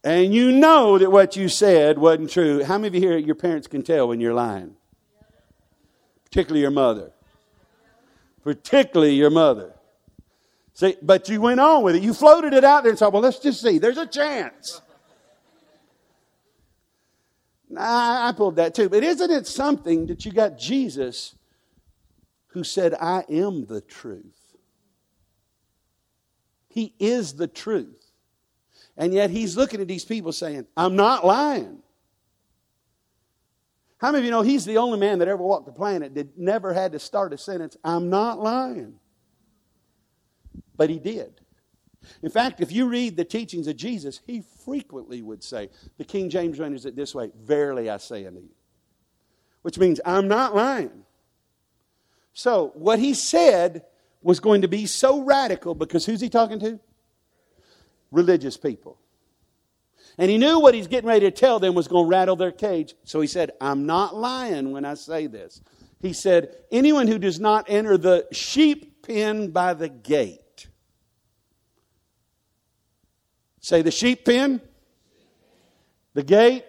and 0.04 0.34
you 0.34 0.52
know 0.52 0.98
that 0.98 1.12
what 1.12 1.36
you 1.36 1.50
said 1.50 1.98
wasn't 1.98 2.30
true, 2.30 2.64
how 2.64 2.78
many 2.78 2.88
of 2.88 2.96
you 2.96 3.02
here, 3.02 3.18
your 3.18 3.36
parents 3.36 3.68
can 3.68 3.84
tell 3.84 4.08
when 4.08 4.20
you're 4.20 4.34
lying? 4.34 4.76
Particularly 6.26 6.62
your 6.62 6.72
mother. 6.72 7.12
Particularly 8.44 9.16
your 9.16 9.30
mother. 9.30 9.74
See, 10.74 10.96
but 11.02 11.28
you 11.28 11.42
went 11.42 11.60
on 11.60 11.84
with 11.84 11.96
it. 11.96 12.04
You 12.04 12.14
floated 12.14 12.54
it 12.54 12.64
out 12.64 12.84
there 12.84 12.92
and 12.92 13.00
said, 13.00 13.10
well, 13.10 13.22
let's 13.22 13.40
just 13.40 13.62
see. 13.62 13.80
There's 13.80 13.98
a 13.98 14.08
chance. 14.08 14.82
Nah, 17.70 18.28
I 18.28 18.32
pulled 18.32 18.56
that 18.56 18.74
too. 18.74 18.90
But 18.90 19.04
isn't 19.04 19.30
it 19.30 19.46
something 19.46 20.08
that 20.08 20.26
you 20.26 20.32
got 20.32 20.58
Jesus 20.58 21.36
who 22.48 22.64
said, 22.64 22.94
I 22.94 23.26
am 23.30 23.66
the 23.66 23.82
truth? 23.82 24.56
He 26.70 26.94
is 27.00 27.34
the 27.34 27.48
truth. 27.48 27.99
And 29.00 29.14
yet 29.14 29.30
he's 29.30 29.56
looking 29.56 29.80
at 29.80 29.88
these 29.88 30.04
people 30.04 30.34
saying, 30.34 30.68
I'm 30.76 30.98
not 30.98 31.26
lying. 31.26 31.80
How 33.98 34.12
many 34.12 34.20
of 34.20 34.26
you 34.26 34.32
know 34.32 34.42
he's 34.42 34.66
the 34.66 34.78
only 34.78 35.00
man 35.00 35.20
that 35.20 35.30
ever 35.30 35.42
walked 35.42 35.66
the 35.66 35.72
planet 35.72 36.14
that 36.16 36.38
never 36.38 36.74
had 36.74 36.92
to 36.92 37.00
start 37.00 37.34
a 37.34 37.38
sentence, 37.38 37.78
I'm 37.82 38.10
not 38.10 38.40
lying? 38.40 38.96
But 40.76 40.90
he 40.90 41.00
did. 41.00 41.40
In 42.22 42.30
fact, 42.30 42.60
if 42.60 42.74
you 42.74 42.88
read 42.88 43.16
the 43.16 43.26
teachings 43.26 43.68
of 43.68 43.78
Jesus, 43.78 44.20
he 44.28 44.44
frequently 44.64 45.22
would 45.22 45.44
say, 45.44 45.70
the 45.98 46.04
King 46.04 46.30
James 46.30 46.60
renders 46.60 46.86
it 46.86 46.96
this 46.96 47.16
way 47.16 47.32
Verily 47.42 47.90
I 47.90 47.98
say 47.98 48.26
unto 48.26 48.40
you. 48.40 48.50
Which 49.62 49.78
means, 49.78 50.02
I'm 50.06 50.28
not 50.28 50.56
lying. 50.56 51.04
So, 52.34 52.72
what 52.76 53.00
he 53.00 53.14
said 53.14 53.84
was 54.22 54.42
going 54.42 54.62
to 54.62 54.68
be 54.68 54.86
so 54.86 55.22
radical 55.22 55.74
because 55.74 56.06
who's 56.06 56.22
he 56.22 56.30
talking 56.30 56.60
to? 56.60 56.80
Religious 58.12 58.58
people. 58.58 58.98
And 60.18 60.30
he 60.30 60.38
knew 60.38 60.60
what 60.60 60.74
he's 60.74 60.88
getting 60.88 61.08
ready 61.08 61.22
to 61.22 61.32
tell 61.32 61.60
them 61.60 61.74
was 61.74 61.88
going 61.88 62.06
to 62.06 62.10
rattle 62.10 62.36
their 62.36 62.52
cage. 62.52 62.94
So 63.06 63.22
he 63.22 63.28
said, 63.28 63.52
I'm 63.62 63.86
not 63.86 64.16
lying 64.16 64.72
when 64.72 64.84
I 64.84 64.96
say 64.96 65.28
this. 65.28 65.62
He 66.02 66.14
said, 66.14 66.56
Anyone 66.72 67.08
who 67.08 67.20
does 67.20 67.40
not 67.40 67.66
enter 67.70 67.98
the 67.98 68.28
sheep 68.32 69.02
pen 69.04 69.52
by 69.52 69.74
the 69.74 69.90
gate. 69.90 70.68
Say 73.62 73.82
the 73.82 73.92
sheep 73.92 74.26
pen, 74.26 74.62
the 76.14 76.24
gate. 76.24 76.66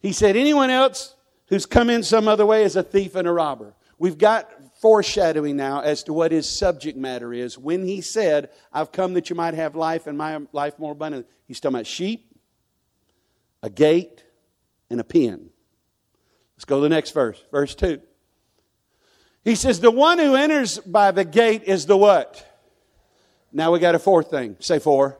He 0.00 0.12
said, 0.12 0.36
Anyone 0.36 0.70
else 0.70 1.14
who's 1.46 1.66
come 1.66 1.90
in 1.90 2.02
some 2.02 2.28
other 2.28 2.46
way 2.46 2.64
is 2.64 2.76
a 2.76 2.82
thief 2.82 3.14
and 3.14 3.28
a 3.28 3.32
robber. 3.32 3.74
We've 3.98 4.18
got 4.18 4.50
foreshadowing 4.80 5.56
now 5.56 5.80
as 5.80 6.02
to 6.04 6.12
what 6.12 6.32
his 6.32 6.48
subject 6.48 6.96
matter 6.96 7.32
is 7.32 7.58
when 7.58 7.84
he 7.84 8.00
said, 8.00 8.50
I've 8.72 8.92
come 8.92 9.14
that 9.14 9.28
you 9.28 9.36
might 9.36 9.54
have 9.54 9.76
life 9.76 10.06
and 10.06 10.16
my 10.16 10.40
life 10.52 10.78
more 10.78 10.92
abundant. 10.92 11.26
He's 11.46 11.60
talking 11.60 11.76
about 11.76 11.86
sheep, 11.86 12.34
a 13.62 13.70
gate, 13.70 14.24
and 14.88 15.00
a 15.00 15.04
pen. 15.04 15.50
Let's 16.56 16.64
go 16.64 16.76
to 16.76 16.82
the 16.82 16.88
next 16.88 17.12
verse, 17.12 17.42
verse 17.50 17.74
2. 17.74 18.00
He 19.44 19.54
says, 19.54 19.80
The 19.80 19.90
one 19.90 20.18
who 20.18 20.34
enters 20.34 20.78
by 20.78 21.10
the 21.10 21.24
gate 21.24 21.64
is 21.64 21.86
the 21.86 21.96
what? 21.96 22.46
Now 23.52 23.72
we 23.72 23.78
got 23.78 23.94
a 23.94 23.98
fourth 23.98 24.30
thing. 24.30 24.56
Say 24.60 24.78
four. 24.78 25.18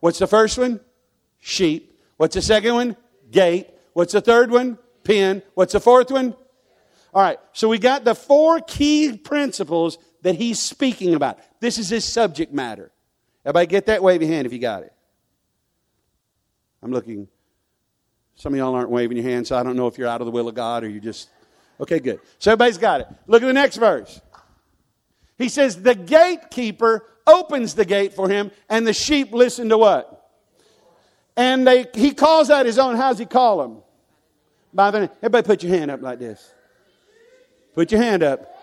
What's 0.00 0.18
the 0.18 0.26
first 0.26 0.58
one? 0.58 0.80
Sheep. 1.38 1.98
What's 2.16 2.34
the 2.34 2.42
second 2.42 2.74
one? 2.74 2.96
Gate. 3.30 3.68
What's 3.92 4.12
the 4.12 4.20
third 4.20 4.50
one? 4.50 4.78
Pen. 5.04 5.42
What's 5.54 5.72
the 5.72 5.80
fourth 5.80 6.10
one? 6.10 6.34
All 7.16 7.22
right, 7.22 7.38
so 7.54 7.70
we 7.70 7.78
got 7.78 8.04
the 8.04 8.14
four 8.14 8.60
key 8.60 9.16
principles 9.16 9.96
that 10.20 10.34
he's 10.34 10.60
speaking 10.60 11.14
about. 11.14 11.38
This 11.60 11.78
is 11.78 11.88
his 11.88 12.04
subject 12.04 12.52
matter. 12.52 12.92
Everybody 13.42 13.68
get 13.68 13.86
that? 13.86 14.02
Wave 14.02 14.20
your 14.20 14.30
hand 14.30 14.46
if 14.46 14.52
you 14.52 14.58
got 14.58 14.82
it. 14.82 14.92
I'm 16.82 16.92
looking. 16.92 17.26
Some 18.34 18.52
of 18.52 18.58
y'all 18.58 18.74
aren't 18.74 18.90
waving 18.90 19.16
your 19.16 19.24
hand, 19.24 19.46
so 19.46 19.56
I 19.56 19.62
don't 19.62 19.76
know 19.76 19.86
if 19.86 19.96
you're 19.96 20.08
out 20.08 20.20
of 20.20 20.26
the 20.26 20.30
will 20.30 20.46
of 20.46 20.54
God 20.54 20.84
or 20.84 20.90
you 20.90 21.00
just. 21.00 21.30
Okay, 21.80 22.00
good. 22.00 22.20
So 22.38 22.52
everybody's 22.52 22.76
got 22.76 23.00
it. 23.00 23.06
Look 23.26 23.42
at 23.42 23.46
the 23.46 23.54
next 23.54 23.78
verse. 23.78 24.20
He 25.38 25.48
says, 25.48 25.80
The 25.80 25.94
gatekeeper 25.94 27.02
opens 27.26 27.72
the 27.72 27.86
gate 27.86 28.12
for 28.12 28.28
him, 28.28 28.50
and 28.68 28.86
the 28.86 28.92
sheep 28.92 29.32
listen 29.32 29.70
to 29.70 29.78
what? 29.78 30.32
And 31.34 31.66
they, 31.66 31.86
he 31.94 32.12
calls 32.12 32.50
out 32.50 32.66
his 32.66 32.78
own. 32.78 32.96
How's 32.96 33.18
he 33.18 33.24
call 33.24 33.62
them? 33.62 33.78
By 34.74 34.90
the 34.90 35.00
name. 35.00 35.10
Everybody 35.22 35.46
put 35.46 35.62
your 35.62 35.74
hand 35.74 35.90
up 35.90 36.02
like 36.02 36.18
this. 36.18 36.52
Put 37.76 37.92
your 37.92 38.00
hand 38.00 38.22
up. 38.22 38.58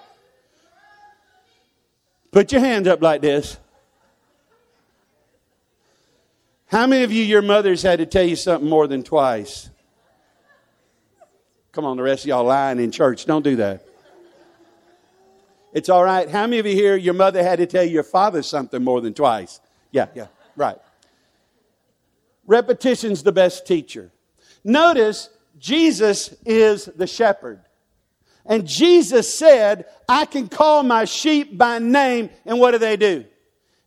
Put 2.32 2.52
your 2.52 2.62
hands 2.62 2.88
up 2.88 3.00
like 3.00 3.22
this. 3.22 3.60
How 6.66 6.88
many 6.88 7.04
of 7.04 7.12
you, 7.12 7.24
your 7.24 7.44
mothers 7.44 7.84
had 7.84 8.00
to 8.00 8.08
tell 8.08 8.24
you 8.24 8.36
something 8.36 8.68
more 8.68 8.88
than 8.88 9.04
twice? 9.04 9.70
Come 11.74 11.86
on, 11.86 11.96
the 11.96 12.02
rest 12.02 12.24
of 12.24 12.30
y'all 12.30 12.44
lying 12.44 12.80
in 12.80 12.90
church. 12.90 13.28
Don't 13.28 13.44
do 13.44 13.56
that. 13.58 13.86
It's 15.74 15.90
all 15.90 16.04
right. 16.04 16.28
How 16.28 16.48
many 16.48 16.58
of 16.58 16.66
you 16.66 16.74
here, 16.74 16.96
your 16.96 17.14
mother 17.14 17.44
had 17.44 17.60
to 17.60 17.68
tell 17.68 17.84
your 17.84 18.02
father 18.02 18.42
something 18.42 18.84
more 18.84 19.00
than 19.00 19.14
twice? 19.14 19.62
Yeah, 19.92 20.08
yeah, 20.16 20.28
right. 20.56 20.80
Repetition's 22.48 23.22
the 23.22 23.32
best 23.32 23.68
teacher. 23.68 24.12
Notice, 24.64 25.30
Jesus 25.60 26.36
is 26.48 26.86
the 26.86 27.06
shepherd. 27.06 27.62
And 28.46 28.68
Jesus 28.68 29.34
said, 29.34 29.86
I 30.08 30.26
can 30.26 30.50
call 30.50 30.84
my 30.84 31.06
sheep 31.06 31.58
by 31.58 31.80
name. 31.80 32.30
And 32.46 32.60
what 32.60 32.72
do 32.72 32.78
they 32.78 32.98
do? 32.98 33.26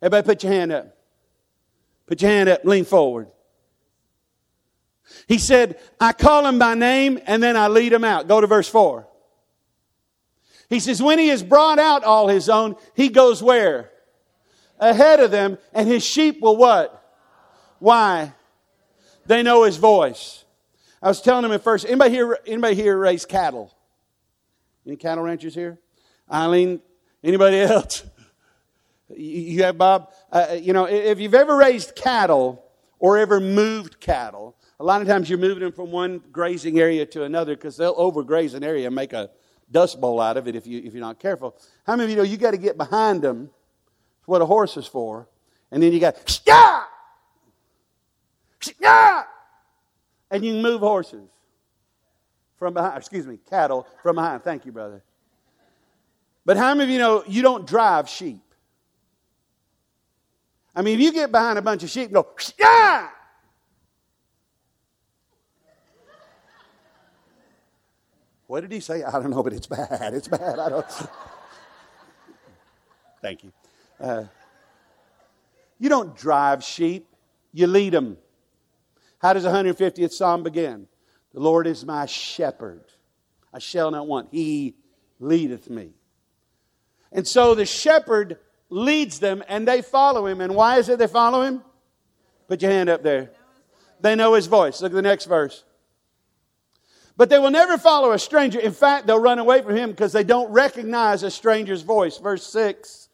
Everybody 0.01 0.27
put 0.27 0.43
your 0.43 0.53
hand 0.53 0.73
up. 0.73 0.97
Put 2.07 2.23
your 2.23 2.31
hand 2.31 2.49
up, 2.49 2.65
lean 2.65 2.85
forward. 2.85 3.29
He 5.27 5.39
said, 5.39 5.79
I 6.01 6.13
call 6.13 6.43
them 6.43 6.59
by 6.59 6.75
name 6.75 7.19
and 7.27 7.43
then 7.43 7.57
I 7.57 7.69
lead 7.69 7.93
them 7.93 8.05
out. 8.05 8.29
Go 8.29 8.41
to 8.41 8.47
verse 8.47 8.69
4. 8.69 9.07
He 10.69 10.81
says, 10.81 11.03
when 11.03 11.19
he 11.19 11.29
has 11.29 11.43
brought 11.43 11.79
out 11.79 12.03
all 12.05 12.29
his 12.29 12.49
own, 12.49 12.77
he 12.95 13.09
goes 13.09 13.43
where? 13.43 13.91
Ahead 14.79 15.21
of 15.21 15.31
them, 15.31 15.59
and 15.73 15.89
his 15.89 16.05
sheep 16.05 16.41
will 16.41 16.57
what? 16.57 17.03
Why? 17.79 18.35
They 19.27 19.43
know 19.43 19.63
his 19.63 19.77
voice. 19.77 20.45
I 21.01 21.09
was 21.09 21.23
telling 21.23 21.45
him 21.45 21.53
at 21.53 21.63
first, 21.63 21.87
anybody 21.87 22.11
here, 22.11 22.39
anybody 22.47 22.75
here 22.75 22.97
raise 22.99 23.25
cattle? 23.25 23.73
Any 24.87 24.97
cattle 24.97 25.25
ranchers 25.25 25.55
here? 25.55 25.79
Eileen, 26.33 26.81
anybody 27.25 27.61
else? 27.61 28.05
You 29.09 29.63
have 29.65 29.79
Bob? 29.79 30.13
Uh, 30.31 30.57
you 30.61 30.73
know, 30.73 30.85
if 30.87 31.21
you've 31.21 31.35
ever 31.35 31.57
raised 31.57 31.95
cattle 31.97 32.65
or 32.99 33.19
ever 33.19 33.41
moved 33.41 34.01
cattle, 34.01 34.57
a 34.79 34.85
lot 34.85 35.01
of 35.01 35.09
times 35.09 35.29
you're 35.29 35.39
moving 35.39 35.63
them 35.63 35.73
from 35.73 35.91
one 35.91 36.21
grazing 36.33 36.79
area 36.79 37.07
to 37.07 37.25
another 37.25 37.55
because 37.55 37.77
they'll 37.77 37.95
overgraze 37.97 38.55
an 38.55 38.65
area 38.65 38.87
and 38.87 38.95
make 38.95 39.13
a 39.13 39.31
dust 39.71 40.01
bowl 40.01 40.21
out 40.21 40.37
of 40.37 40.49
it 40.49 40.55
if, 40.55 40.67
you, 40.67 40.83
if 40.85 40.93
you're 40.93 41.01
not 41.01 41.19
careful. 41.19 41.57
How 41.85 41.97
many 41.97 42.05
of 42.05 42.11
you 42.11 42.17
know 42.17 42.23
you 42.23 42.37
got 42.37 42.53
to 42.53 42.59
get 42.59 42.77
behind 42.77 43.23
them? 43.23 43.51
It's 44.19 44.29
what 44.29 44.43
a 44.43 44.47
horse 44.47 44.77
is 44.77 44.87
for. 44.87 45.29
And 45.71 45.83
then 45.83 45.93
you 45.93 46.01
got, 46.01 46.29
stop! 46.29 46.89
Stop! 48.61 49.29
And 50.31 50.45
you 50.45 50.55
move 50.55 50.81
horses 50.81 51.29
from 52.59 52.75
behind, 52.75 52.97
excuse 52.97 53.27
me, 53.27 53.39
cattle 53.49 53.87
from 54.03 54.17
behind. 54.17 54.43
Thank 54.43 54.67
you, 54.67 54.73
brother. 54.73 55.03
But 56.45 56.57
how 56.57 56.75
many 56.75 56.85
of 56.85 56.91
you 56.91 56.99
know 56.99 57.25
you 57.27 57.43
don't 57.43 57.67
drive 57.67 58.09
sheep? 58.09 58.43
I 60.75 60.83
mean, 60.83 60.95
if 60.95 61.01
you 61.01 61.13
get 61.13 61.33
behind 61.33 61.59
a 61.59 61.63
bunch 61.63 61.83
of 61.83 61.91
sheep 61.91 62.07
and 62.07 62.15
go, 62.15 62.29
yeah! 62.59 63.09
What 68.47 68.61
did 68.61 68.71
he 68.71 68.81
say? 68.81 69.03
I 69.03 69.11
don't 69.11 69.31
know, 69.31 69.43
but 69.43 69.53
it's 69.53 69.67
bad. 69.67 70.15
It's 70.15 70.29
bad. 70.29 70.59
I 70.59 70.69
don't. 70.69 70.87
Thank 73.23 73.43
you. 73.43 73.53
Uh, 73.99 74.25
you 75.79 75.89
don't 75.89 76.17
drive 76.17 76.63
sheep, 76.63 77.09
you 77.53 77.67
lead 77.67 77.93
them. 77.93 78.19
How 79.19 79.33
does 79.33 79.43
the 79.43 79.49
150th 79.49 80.13
Psalm 80.13 80.43
begin? 80.43 80.87
The 81.37 81.43
Lord 81.43 81.67
is 81.67 81.85
my 81.85 82.07
shepherd. 82.07 82.83
I 83.53 83.59
shall 83.59 83.91
not 83.91 84.07
want. 84.07 84.29
He 84.31 84.75
leadeth 85.21 85.69
me. 85.69 85.91
And 87.13 87.29
so 87.29 87.55
the 87.55 87.67
shepherd 87.67 88.39
leads 88.71 89.19
them 89.19 89.45
and 89.47 89.69
they 89.69 89.83
follow 89.83 90.27
him. 90.27 90.41
And 90.41 90.55
why 90.55 90.79
is 90.79 90.89
it 90.89 90.99
they 90.99 91.07
follow 91.07 91.43
him? 91.43 91.63
Put 92.49 92.63
your 92.63 92.71
hand 92.71 92.89
up 92.89 93.03
there. 93.03 93.33
They 94.01 94.15
know 94.15 94.33
his 94.33 94.47
voice. 94.47 94.81
Look 94.81 94.93
at 94.93 94.95
the 94.95 95.03
next 95.03 95.27
verse. 95.27 95.63
But 97.19 97.29
they 97.29 97.39
will 97.39 97.51
never 97.51 97.77
follow 97.77 98.13
a 98.13 98.19
stranger. 98.19 98.59
In 98.59 98.73
fact, 98.73 99.07
they'll 99.07 99.21
run 99.21 99.39
away 99.39 99.61
from 99.61 99.77
him 99.77 99.91
because 99.91 100.13
they 100.13 100.25
don't 100.25 100.51
recognize 100.51 101.23
a 101.23 101.31
stranger's 101.31 101.83
voice. 101.83 102.17
Verse 102.17 102.47
6. 102.47 103.11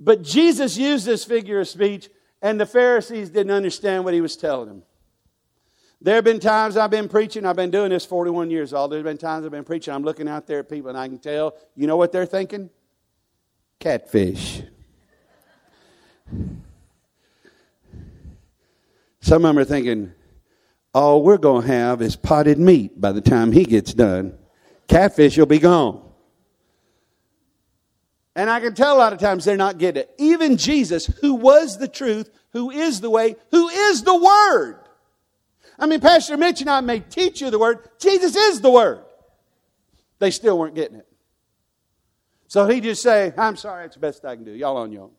But 0.00 0.22
Jesus 0.22 0.78
used 0.78 1.04
this 1.04 1.26
figure 1.26 1.60
of 1.60 1.68
speech, 1.68 2.08
and 2.40 2.58
the 2.58 2.64
Pharisees 2.64 3.28
didn't 3.28 3.52
understand 3.52 4.04
what 4.04 4.14
he 4.14 4.22
was 4.22 4.36
telling 4.38 4.68
them. 4.68 4.82
There 6.02 6.16
have 6.16 6.24
been 6.24 6.40
times 6.40 6.76
I've 6.76 6.90
been 6.90 7.08
preaching, 7.08 7.46
I've 7.46 7.54
been 7.54 7.70
doing 7.70 7.90
this 7.90 8.04
41 8.04 8.50
years 8.50 8.72
old. 8.74 8.90
There 8.90 8.98
have 8.98 9.04
been 9.04 9.18
times 9.18 9.44
I've 9.44 9.52
been 9.52 9.62
preaching, 9.62 9.94
I'm 9.94 10.02
looking 10.02 10.28
out 10.28 10.48
there 10.48 10.58
at 10.58 10.68
people, 10.68 10.88
and 10.88 10.98
I 10.98 11.06
can 11.06 11.18
tell, 11.18 11.54
you 11.76 11.86
know 11.86 11.96
what 11.96 12.10
they're 12.10 12.26
thinking? 12.26 12.70
Catfish. 13.78 14.62
Some 19.20 19.44
of 19.44 19.54
them 19.54 19.58
are 19.58 19.64
thinking, 19.64 20.12
all 20.92 21.22
we're 21.22 21.38
going 21.38 21.62
to 21.62 21.68
have 21.68 22.02
is 22.02 22.16
potted 22.16 22.58
meat 22.58 23.00
by 23.00 23.12
the 23.12 23.20
time 23.20 23.52
he 23.52 23.64
gets 23.64 23.94
done. 23.94 24.36
Catfish 24.88 25.38
will 25.38 25.46
be 25.46 25.60
gone. 25.60 26.02
And 28.34 28.50
I 28.50 28.58
can 28.58 28.74
tell 28.74 28.96
a 28.96 28.98
lot 28.98 29.12
of 29.12 29.20
times 29.20 29.44
they're 29.44 29.56
not 29.56 29.78
getting 29.78 30.02
it. 30.02 30.14
Even 30.18 30.56
Jesus, 30.56 31.06
who 31.20 31.34
was 31.34 31.78
the 31.78 31.86
truth, 31.86 32.28
who 32.50 32.72
is 32.72 33.00
the 33.00 33.10
way, 33.10 33.36
who 33.52 33.68
is 33.68 34.02
the 34.02 34.16
Word. 34.16 34.81
I 35.78 35.86
mean, 35.86 36.00
Pastor 36.00 36.36
Mitch 36.36 36.60
and 36.60 36.70
I 36.70 36.80
may 36.80 37.00
teach 37.00 37.40
you 37.40 37.50
the 37.50 37.58
Word. 37.58 37.88
Jesus 37.98 38.36
is 38.36 38.60
the 38.60 38.70
Word. 38.70 39.04
They 40.18 40.30
still 40.30 40.58
weren't 40.58 40.74
getting 40.74 40.98
it. 40.98 41.08
So 42.48 42.68
he 42.68 42.80
just 42.80 43.02
say, 43.02 43.32
I'm 43.36 43.56
sorry, 43.56 43.86
it's 43.86 43.94
the 43.94 44.00
best 44.00 44.24
I 44.24 44.36
can 44.36 44.44
do. 44.44 44.52
Y'all 44.52 44.76
on 44.76 44.92
your 44.92 45.04
own. 45.04 45.10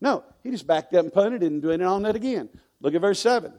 No, 0.00 0.24
he 0.42 0.50
just 0.50 0.66
backed 0.66 0.94
up 0.94 1.04
and 1.04 1.12
punted 1.12 1.42
and 1.42 1.62
doing 1.62 1.80
it 1.80 1.86
on 1.86 2.02
that 2.02 2.16
again. 2.16 2.48
Look 2.80 2.94
at 2.94 3.00
verse 3.00 3.20
7. 3.20 3.52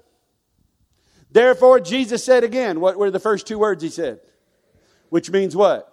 Therefore, 1.31 1.79
Jesus 1.79 2.23
said 2.23 2.43
again, 2.43 2.79
what 2.79 2.97
were 2.97 3.11
the 3.11 3.19
first 3.19 3.47
two 3.47 3.59
words 3.59 3.83
he 3.83 3.89
said? 3.89 4.19
Which 5.09 5.29
means 5.29 5.55
what? 5.55 5.91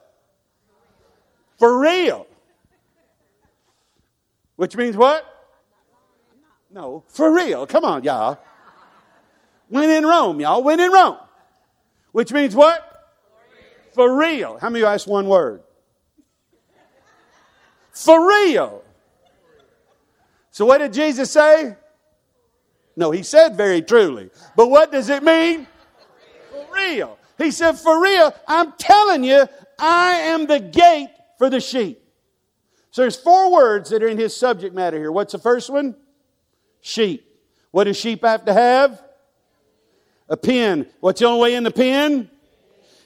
For 1.58 1.78
real. 1.78 2.26
Which 4.56 4.76
means 4.76 4.96
what? 4.96 5.24
No, 6.70 7.04
for 7.08 7.32
real. 7.32 7.66
Come 7.66 7.84
on, 7.84 8.04
y'all. 8.04 8.38
When 9.68 9.90
in 9.90 10.04
Rome, 10.04 10.40
y'all. 10.40 10.62
When 10.62 10.80
in 10.80 10.90
Rome. 10.90 11.18
Which 12.12 12.32
means 12.32 12.54
what? 12.54 12.90
For 13.92 14.16
real. 14.16 14.58
How 14.58 14.68
many 14.68 14.82
of 14.82 14.88
you 14.88 14.92
asked 14.92 15.06
one 15.06 15.28
word? 15.28 15.62
For 17.92 18.28
real. 18.28 18.82
So 20.50 20.66
what 20.66 20.78
did 20.78 20.92
Jesus 20.92 21.30
say? 21.30 21.76
No, 22.96 23.10
he 23.10 23.22
said 23.22 23.56
very 23.56 23.82
truly. 23.82 24.30
But 24.56 24.68
what 24.68 24.92
does 24.92 25.08
it 25.08 25.22
mean? 25.22 25.66
For 26.50 26.66
real. 26.74 27.18
He 27.38 27.50
said, 27.50 27.72
For 27.72 28.00
real, 28.00 28.32
I'm 28.46 28.72
telling 28.72 29.24
you, 29.24 29.46
I 29.78 30.14
am 30.14 30.46
the 30.46 30.60
gate 30.60 31.10
for 31.38 31.50
the 31.50 31.60
sheep. 31.60 32.00
So 32.90 33.02
there's 33.02 33.16
four 33.16 33.52
words 33.52 33.90
that 33.90 34.02
are 34.02 34.08
in 34.08 34.18
his 34.18 34.36
subject 34.36 34.74
matter 34.74 34.98
here. 34.98 35.10
What's 35.10 35.32
the 35.32 35.38
first 35.38 35.70
one? 35.70 35.96
Sheep. 36.80 37.26
What 37.72 37.84
do 37.84 37.92
sheep 37.92 38.22
have 38.22 38.44
to 38.44 38.52
have? 38.52 39.02
A 40.28 40.36
pen. 40.36 40.86
What's 41.00 41.20
the 41.20 41.26
only 41.26 41.40
way 41.40 41.54
in 41.54 41.64
the 41.64 41.70
pen? 41.70 42.30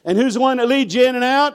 And 0.05 0.17
who's 0.17 0.35
the 0.35 0.41
one 0.41 0.59
that 0.59 0.69
leads 0.69 0.95
you 0.95 1.05
in 1.05 1.15
and 1.15 1.25
out? 1.25 1.55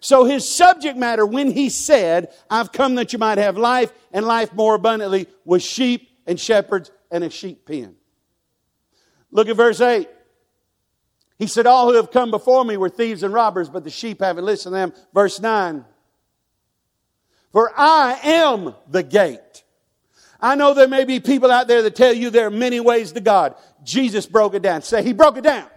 So 0.00 0.24
his 0.24 0.48
subject 0.48 0.98
matter 0.98 1.24
when 1.24 1.50
he 1.50 1.68
said, 1.68 2.32
I've 2.50 2.72
come 2.72 2.96
that 2.96 3.12
you 3.12 3.18
might 3.18 3.38
have 3.38 3.56
life 3.56 3.92
and 4.12 4.26
life 4.26 4.52
more 4.52 4.74
abundantly 4.74 5.26
was 5.44 5.64
sheep 5.64 6.10
and 6.26 6.38
shepherds 6.38 6.90
and 7.10 7.24
a 7.24 7.30
sheep 7.30 7.66
pen. 7.66 7.96
Look 9.30 9.48
at 9.48 9.56
verse 9.56 9.80
8. 9.80 10.08
He 11.38 11.46
said, 11.46 11.66
All 11.66 11.88
who 11.88 11.96
have 11.96 12.10
come 12.10 12.30
before 12.30 12.64
me 12.64 12.76
were 12.76 12.88
thieves 12.88 13.22
and 13.22 13.32
robbers, 13.32 13.68
but 13.68 13.84
the 13.84 13.90
sheep 13.90 14.20
haven't 14.20 14.44
listened 14.44 14.72
to 14.72 14.78
them. 14.78 14.92
Verse 15.12 15.40
9. 15.40 15.84
For 17.52 17.72
I 17.76 18.18
am 18.22 18.74
the 18.88 19.02
gate. 19.02 19.64
I 20.40 20.54
know 20.54 20.74
there 20.74 20.88
may 20.88 21.04
be 21.04 21.20
people 21.20 21.50
out 21.50 21.68
there 21.68 21.82
that 21.82 21.96
tell 21.96 22.12
you 22.12 22.30
there 22.30 22.46
are 22.46 22.50
many 22.50 22.80
ways 22.80 23.12
to 23.12 23.20
God. 23.20 23.54
Jesus 23.84 24.26
broke 24.26 24.54
it 24.54 24.62
down. 24.62 24.82
Say, 24.82 25.02
He 25.02 25.12
broke 25.12 25.36
it 25.36 25.44
down. 25.44 25.68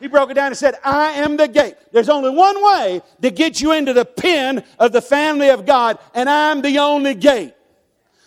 He 0.00 0.06
broke 0.06 0.30
it 0.30 0.34
down 0.34 0.48
and 0.48 0.56
said, 0.56 0.76
I 0.84 1.12
am 1.12 1.36
the 1.36 1.48
gate. 1.48 1.74
There's 1.92 2.08
only 2.08 2.30
one 2.30 2.62
way 2.62 3.02
to 3.20 3.30
get 3.30 3.60
you 3.60 3.72
into 3.72 3.92
the 3.92 4.04
pen 4.04 4.64
of 4.78 4.92
the 4.92 5.02
family 5.02 5.48
of 5.50 5.66
God, 5.66 5.98
and 6.14 6.30
I'm 6.30 6.62
the 6.62 6.78
only 6.78 7.14
gate. 7.14 7.54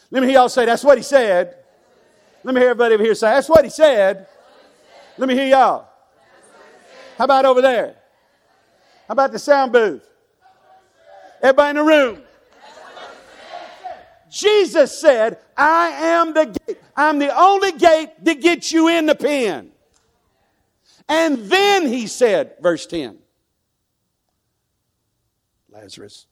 Let 0.09 0.21
me 0.21 0.27
hear 0.27 0.39
y'all 0.39 0.49
say, 0.49 0.65
That's 0.65 0.83
what 0.83 0.97
He 0.97 1.03
said. 1.03 1.57
Let 2.43 2.55
me 2.55 2.61
hear 2.61 2.71
everybody 2.71 2.95
over 2.95 3.03
here 3.03 3.15
say, 3.15 3.29
That's 3.29 3.49
what 3.49 3.63
he 3.63 3.69
said. 3.69 4.27
Let 5.17 5.29
me 5.29 5.35
hear 5.35 5.47
y'all. 5.47 5.87
How 7.17 7.25
about 7.25 7.45
over 7.45 7.61
there? 7.61 7.95
How 9.07 9.11
about 9.13 9.31
the 9.31 9.39
sound 9.39 9.71
booth? 9.71 10.07
Everybody 11.41 11.69
in 11.71 11.75
the 11.75 11.83
room. 11.83 12.23
Jesus 14.31 14.97
said, 14.97 15.37
I 15.57 15.89
am 15.89 16.33
the 16.33 16.45
gate. 16.45 16.77
I'm 16.95 17.19
the 17.19 17.37
only 17.37 17.73
gate 17.73 18.11
that 18.23 18.41
gets 18.41 18.71
you 18.71 18.87
in 18.87 19.05
the 19.05 19.15
pen. 19.15 19.71
And 21.09 21.49
then 21.49 21.87
he 21.87 22.07
said, 22.07 22.55
verse 22.61 22.85
10, 22.85 23.17
Lazarus, 25.69 26.27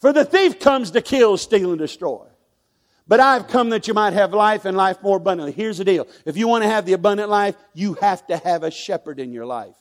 for 0.00 0.12
the 0.14 0.24
thief 0.24 0.58
comes 0.58 0.92
to 0.92 1.02
kill, 1.02 1.36
steal, 1.36 1.70
and 1.70 1.78
destroy. 1.78 2.26
But 3.06 3.20
I've 3.20 3.48
come 3.48 3.68
that 3.70 3.86
you 3.86 3.92
might 3.92 4.14
have 4.14 4.32
life 4.32 4.64
and 4.64 4.74
life 4.74 5.02
more 5.02 5.18
abundantly. 5.18 5.52
Here's 5.52 5.76
the 5.76 5.84
deal. 5.84 6.08
If 6.24 6.38
you 6.38 6.48
want 6.48 6.64
to 6.64 6.70
have 6.70 6.86
the 6.86 6.94
abundant 6.94 7.28
life, 7.28 7.54
you 7.74 7.94
have 8.00 8.26
to 8.28 8.38
have 8.38 8.62
a 8.62 8.70
shepherd 8.70 9.20
in 9.20 9.32
your 9.32 9.44
life. 9.44 9.76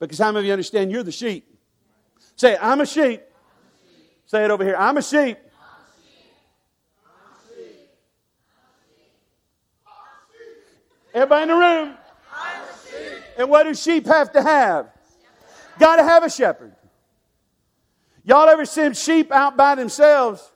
Because 0.00 0.18
how 0.18 0.32
many 0.32 0.40
of 0.40 0.46
you 0.46 0.52
understand 0.52 0.90
you're 0.90 1.04
the 1.04 1.12
sheep? 1.12 1.46
Say 2.34 2.56
I'm 2.60 2.80
a 2.80 2.86
sheep. 2.86 3.22
Say 4.26 4.44
it 4.44 4.50
over 4.50 4.64
here. 4.64 4.74
I'm 4.76 4.96
a 4.96 5.02
sheep. 5.02 5.38
Everybody 11.14 11.42
in 11.42 11.48
the 11.48 11.54
room. 11.54 11.94
And 13.38 13.48
what 13.50 13.64
do 13.64 13.74
sheep 13.74 14.06
have 14.06 14.32
to 14.32 14.42
have? 14.42 14.88
Got 15.78 15.96
to 15.96 16.04
have 16.04 16.22
a 16.22 16.30
shepherd. 16.30 16.74
Y'all 18.24 18.48
ever 18.48 18.64
seen 18.64 18.92
sheep 18.92 19.32
out 19.32 19.56
by 19.56 19.74
themselves? 19.74 20.52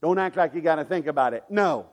Don't 0.00 0.18
act 0.18 0.36
like 0.36 0.54
you 0.54 0.60
got 0.60 0.76
to 0.76 0.84
think 0.84 1.06
about 1.06 1.34
it. 1.34 1.44
No. 1.50 1.86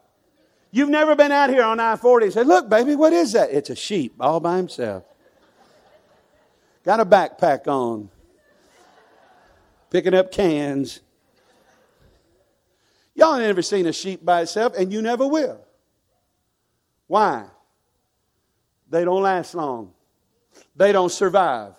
You've 0.72 0.90
never 0.90 1.16
been 1.16 1.32
out 1.32 1.50
here 1.50 1.64
on 1.64 1.80
I 1.80 1.96
40 1.96 2.26
and 2.26 2.34
said, 2.34 2.48
Look, 2.48 2.70
baby, 2.70 2.96
what 2.96 3.14
is 3.14 3.32
that? 3.34 3.50
It's 3.52 3.70
a 3.70 3.76
sheep 3.76 4.16
all 4.20 4.40
by 4.40 4.58
himself. 4.58 5.04
Got 6.84 7.00
a 7.00 7.06
backpack 7.06 7.68
on, 7.68 8.10
picking 9.90 10.14
up 10.14 10.32
cans. 10.32 11.00
Y'all 13.16 13.40
never 13.40 13.62
seen 13.62 13.88
a 13.88 13.94
sheep 13.94 14.24
by 14.24 14.42
itself, 14.42 14.74
and 14.78 14.94
you 14.94 15.02
never 15.02 15.26
will. 15.26 15.65
Why? 17.08 17.46
They 18.90 19.04
don't 19.04 19.22
last 19.22 19.56
long. 19.56 19.94
They 20.76 20.92
don't 20.92 21.12
survive. 21.12 21.74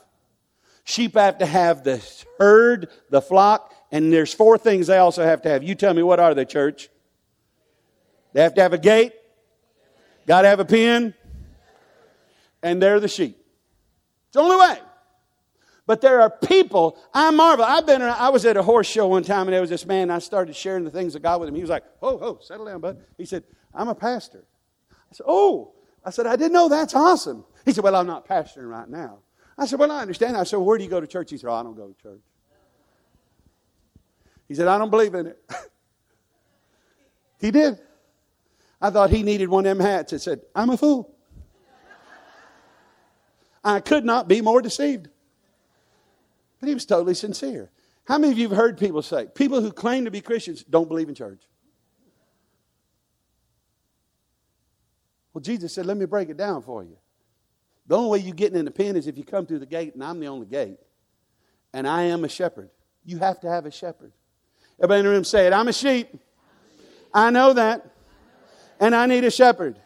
Sheep 0.85 1.15
have 1.15 1.39
to 1.39 1.47
have 1.47 1.83
the 1.83 2.05
herd, 2.39 2.89
the 3.11 3.21
flock, 3.21 3.75
and 3.91 4.13
there's 4.13 4.33
four 4.33 4.59
things 4.59 4.87
they 4.87 4.99
also 4.99 5.25
have 5.25 5.43
to 5.43 5.49
have. 5.49 5.63
You 5.63 5.75
tell 5.75 5.95
me 5.95 6.03
what 6.03 6.21
are 6.21 6.35
they, 6.35 6.45
church? 6.45 6.89
They 8.33 8.43
have 8.43 8.55
to 8.55 8.63
have 8.63 8.73
a 8.73 8.79
gate, 8.79 9.13
got 10.27 10.43
to 10.43 10.49
have 10.49 10.61
a 10.61 10.65
pen, 10.65 11.15
and 12.63 12.83
they're 12.83 13.01
the 13.01 13.09
sheep. 13.09 13.37
It's 14.27 14.35
the 14.35 14.41
only 14.41 14.57
way. 14.57 14.79
But 15.87 16.01
there 16.01 16.21
are 16.21 16.31
people, 16.31 16.99
I 17.15 17.31
marvel. 17.31 17.65
I've 17.65 17.87
been 17.87 18.03
I 18.03 18.29
was 18.29 18.45
at 18.45 18.57
a 18.57 18.63
horse 18.63 18.89
show 18.89 19.07
one 19.07 19.23
time 19.23 19.43
and 19.47 19.53
there 19.53 19.61
was 19.61 19.71
this 19.71 19.87
man, 19.87 20.11
I 20.11 20.19
started 20.19 20.57
sharing 20.57 20.85
the 20.85 20.91
things 20.91 21.15
of 21.15 21.23
God 21.23 21.41
with 21.41 21.49
him. 21.49 21.55
He 21.55 21.61
was 21.61 21.71
like, 21.71 21.85
Oh, 22.03 22.19
oh, 22.21 22.39
settle 22.43 22.67
down, 22.67 22.81
bud. 22.81 23.03
He 23.17 23.25
said, 23.25 23.45
I'm 23.73 23.89
a 23.89 23.95
pastor. 23.95 24.45
Said, 25.17 25.25
Oh, 25.27 25.73
I 26.05 26.11
said, 26.11 26.27
I 26.27 26.37
didn't 26.37 26.53
know 26.53 26.69
that's 26.69 26.95
awesome. 26.95 27.47
He 27.65 27.73
said, 27.73 27.83
Well, 27.83 27.97
I'm 27.97 28.07
not 28.07 28.29
pastoring 28.29 28.69
right 28.69 28.89
now. 28.89 29.21
I 29.57 29.65
said, 29.65 29.79
Well, 29.79 29.91
I 29.91 30.03
understand. 30.03 30.37
I 30.37 30.45
said, 30.45 30.59
Where 30.59 30.77
do 30.77 30.85
you 30.85 30.91
go 30.91 31.01
to 31.01 31.07
church? 31.07 31.31
He 31.31 31.39
said, 31.39 31.49
oh, 31.49 31.55
I 31.55 31.63
don't 31.63 31.75
go 31.75 31.89
to 31.89 32.03
church. 32.03 32.21
He 34.47 34.55
said, 34.55 34.69
I 34.69 34.77
don't 34.77 34.91
believe 34.91 35.15
in 35.15 35.29
it. 35.29 35.43
he 37.41 37.51
did. 37.51 37.79
I 38.79 38.91
thought 38.91 39.09
he 39.09 39.23
needed 39.23 39.49
one 39.49 39.65
of 39.65 39.79
them 39.79 39.85
hats 39.85 40.11
that 40.11 40.21
said, 40.21 40.43
I'm 40.55 40.69
a 40.69 40.77
fool. 40.77 41.17
I 43.65 43.81
could 43.81 44.05
not 44.05 44.29
be 44.29 44.43
more 44.43 44.61
deceived. 44.61 45.09
But 46.61 46.69
he 46.69 46.75
was 46.75 46.85
totally 46.85 47.15
sincere. 47.15 47.71
How 48.05 48.19
many 48.19 48.33
of 48.33 48.39
you 48.39 48.49
have 48.51 48.57
heard 48.57 48.79
people 48.79 49.01
say, 49.01 49.29
people 49.35 49.63
who 49.63 49.73
claim 49.73 50.05
to 50.05 50.11
be 50.11 50.21
Christians 50.21 50.63
don't 50.63 50.89
believe 50.89 51.09
in 51.09 51.15
church? 51.15 51.41
Well, 55.37 55.43
Jesus 55.43 55.75
said, 55.75 55.85
let 55.85 55.99
me 55.99 56.07
break 56.07 56.31
it 56.31 56.39
down 56.39 56.63
for 56.63 56.83
you. 56.83 56.97
The 57.87 57.95
only 57.95 58.09
way 58.09 58.25
you're 58.25 58.35
getting 58.35 58.59
in 58.59 58.65
the 58.65 58.71
pen 58.71 58.97
is 58.97 59.07
if 59.07 59.19
you 59.19 59.23
come 59.23 59.45
through 59.45 59.59
the 59.59 59.67
gate, 59.67 59.93
and 59.93 60.03
I'm 60.03 60.19
the 60.19 60.29
only 60.29 60.47
gate. 60.47 60.79
And 61.75 61.87
I 61.87 62.05
am 62.05 62.25
a 62.25 62.29
shepherd. 62.31 62.71
You 63.05 63.19
have 63.19 63.41
to 63.41 63.51
have 63.51 63.67
a 63.67 63.71
shepherd. 63.71 64.13
Everybody 64.79 65.01
in 65.01 65.05
the 65.05 65.11
room 65.11 65.25
say 65.25 65.47
it. 65.47 65.53
I'm 65.53 65.69
a 65.69 65.75
sheep. 65.75 66.09
I 67.13 67.29
know 67.29 67.53
that. 67.53 67.85
And 68.81 68.95
I 68.95 69.05
need 69.05 69.25
a 69.25 69.31
shepherd. 69.31 69.79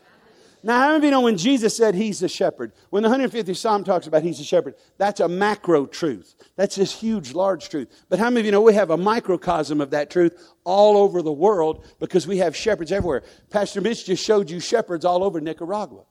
Now, 0.62 0.78
how 0.78 0.86
many 0.88 0.96
of 0.98 1.04
you 1.04 1.10
know 1.10 1.20
when 1.22 1.38
Jesus 1.38 1.74
said 1.74 1.94
he's 1.94 2.20
the 2.20 2.28
shepherd? 2.28 2.72
When 2.90 3.02
the 3.02 3.08
150th 3.08 3.56
Psalm 3.56 3.82
talks 3.82 4.06
about 4.06 4.22
he's 4.22 4.38
the 4.38 4.44
shepherd, 4.44 4.74
that's 4.98 5.20
a 5.20 5.28
macro 5.28 5.86
truth. 5.86 6.34
That's 6.56 6.76
this 6.76 6.94
huge, 6.94 7.32
large 7.32 7.70
truth. 7.70 7.88
But 8.10 8.18
how 8.18 8.28
many 8.28 8.40
of 8.40 8.46
you 8.46 8.52
know 8.52 8.60
we 8.60 8.74
have 8.74 8.90
a 8.90 8.96
microcosm 8.96 9.80
of 9.80 9.90
that 9.90 10.10
truth 10.10 10.36
all 10.64 10.98
over 10.98 11.22
the 11.22 11.32
world 11.32 11.86
because 11.98 12.26
we 12.26 12.38
have 12.38 12.54
shepherds 12.54 12.92
everywhere? 12.92 13.22
Pastor 13.48 13.80
Mitch 13.80 14.04
just 14.04 14.22
showed 14.22 14.50
you 14.50 14.60
shepherds 14.60 15.06
all 15.06 15.24
over 15.24 15.40
Nicaragua. 15.40 16.04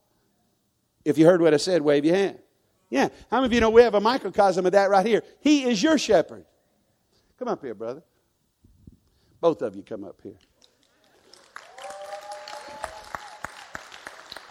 If 1.06 1.18
you 1.20 1.26
heard 1.26 1.42
what 1.42 1.54
I 1.54 1.58
said, 1.58 1.84
wave 1.84 2.04
your 2.04 2.16
hand. 2.16 2.40
Yeah. 2.90 3.10
How 3.30 3.38
many 3.38 3.48
of 3.48 3.54
you 3.54 3.62
know 3.62 3.70
we 3.70 3.84
have 3.84 3.94
a 3.94 4.02
microcosm 4.02 4.66
of 4.66 4.72
that 4.72 4.90
right 4.90 5.06
here? 5.06 5.22
He 5.42 5.64
is 5.64 5.82
your 5.82 6.00
shepherd. 6.00 6.46
Come 7.38 7.48
up 7.48 7.62
here, 7.64 7.76
brother. 7.76 8.02
Both 9.40 9.62
of 9.62 9.76
you 9.76 9.84
come 9.84 10.04
up 10.04 10.20
here. 10.24 10.36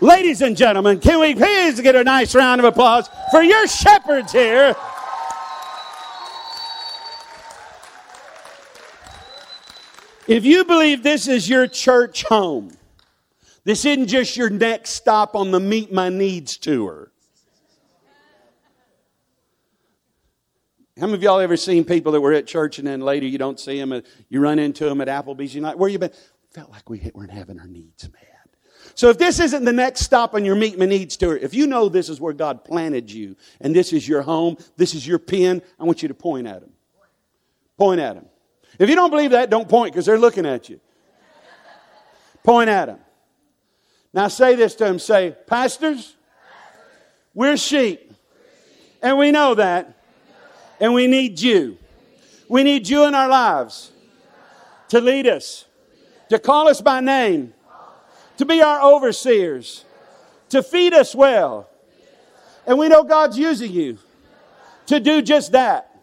Ladies 0.01 0.43
and 0.43 0.57
gentlemen, 0.57 1.01
can 1.01 1.19
we 1.19 1.35
please 1.35 1.81
get 1.81 1.97
a 1.97 2.05
nice 2.05 2.35
round 2.35 2.61
of 2.61 2.65
applause 2.65 3.11
for 3.33 3.43
your 3.43 3.67
shepherds 3.67 4.31
here? 4.31 4.77
If 10.29 10.45
you 10.45 10.65
believe 10.65 11.03
this 11.03 11.27
is 11.27 11.49
your 11.49 11.67
church 11.67 12.23
home, 12.25 12.71
this 13.65 13.85
isn't 13.85 14.07
just 14.07 14.37
your 14.37 14.51
next 14.51 14.91
stop 14.91 15.35
on 15.35 15.51
the 15.51 15.59
Meet 15.59 15.93
My 15.93 16.11
Needs 16.11 16.57
tour. 16.59 17.11
How 21.01 21.07
many 21.07 21.15
of 21.15 21.23
y'all 21.23 21.41
ever 21.41 21.57
seen 21.57 21.85
people 21.85 22.13
that 22.13 22.21
were 22.21 22.33
at 22.33 22.47
church 22.47 22.79
and 22.79 22.87
then 22.87 23.01
later 23.01 23.27
you 23.27 23.39
don't 23.39 23.59
see 23.59 23.79
them, 23.79 23.93
uh, 23.93 24.01
you 24.29 24.41
run 24.41 24.59
into 24.59 24.85
them 24.85 25.01
at 25.01 25.09
Applebee's, 25.09 25.55
you're 25.55 25.63
like, 25.63 25.77
where 25.77 25.89
you 25.89 25.99
been? 25.99 26.11
Felt 26.51 26.71
like 26.71 26.89
we 26.91 27.11
weren't 27.15 27.31
having 27.31 27.59
our 27.59 27.67
needs 27.67 28.09
met. 28.13 28.38
So 28.99 29.11
if 29.11 29.17
this 29.17 29.39
isn't 29.39 29.65
the 29.65 29.73
next 29.73 30.01
stop 30.01 30.35
on 30.35 30.45
your 30.45 30.57
Meet 30.57 30.77
My 30.77 30.85
Needs 30.85 31.17
tour, 31.17 31.37
if 31.37 31.55
you 31.55 31.69
know 31.69 31.89
this 31.89 32.09
is 32.09 32.21
where 32.21 32.33
God 32.33 32.65
planted 32.65 33.13
you 33.13 33.37
and 33.61 33.73
this 33.73 33.93
is 33.93 34.09
your 34.09 34.23
home, 34.23 34.57
this 34.77 34.93
is 34.93 35.07
your 35.07 35.21
pen, 35.21 35.63
I 35.79 35.85
want 35.85 36.03
you 36.03 36.09
to 36.09 36.15
point 36.15 36.49
at 36.49 36.63
them. 36.63 36.73
Point 37.77 38.01
at 38.01 38.17
them. 38.17 38.27
If 38.77 38.89
you 38.89 38.97
don't 38.97 39.11
believe 39.11 39.31
that, 39.31 39.51
don't 39.51 39.69
point 39.69 39.93
because 39.93 40.05
they're 40.05 40.19
looking 40.19 40.45
at 40.45 40.69
you. 40.69 40.81
Point 42.43 42.71
at 42.71 42.87
them. 42.87 42.99
Now 44.13 44.27
say 44.27 44.57
this 44.57 44.75
to 44.75 44.87
them. 44.87 44.99
Say, 44.99 45.37
pastors, 45.47 46.17
we're 47.35 47.57
sheep. 47.57 48.13
And 49.01 49.17
we 49.17 49.31
know 49.31 49.55
that. 49.55 49.97
And 50.81 50.93
we 50.93 51.07
need 51.07 51.41
you. 51.41 51.79
We 52.49 52.65
need 52.65 52.89
you 52.89 53.05
in 53.05 53.15
our 53.15 53.29
lives 53.29 53.93
to 54.89 55.01
lead 55.01 55.29
us, 55.29 55.67
to 56.31 56.41
call 56.41 56.67
us 56.67 56.81
by 56.81 56.99
name 56.99 57.55
to 58.39 58.47
be 58.47 58.63
our 58.63 58.83
overseers, 58.83 59.85
to 60.49 60.63
feed 60.63 60.95
us 60.95 61.15
well. 61.15 61.69
And 62.67 62.79
we 62.79 62.89
know 62.89 63.05
God's 63.05 63.39
using 63.39 63.73
you 63.73 63.99
to 64.87 65.01
do 65.01 65.21
just 65.23 65.53
that. 65.53 65.95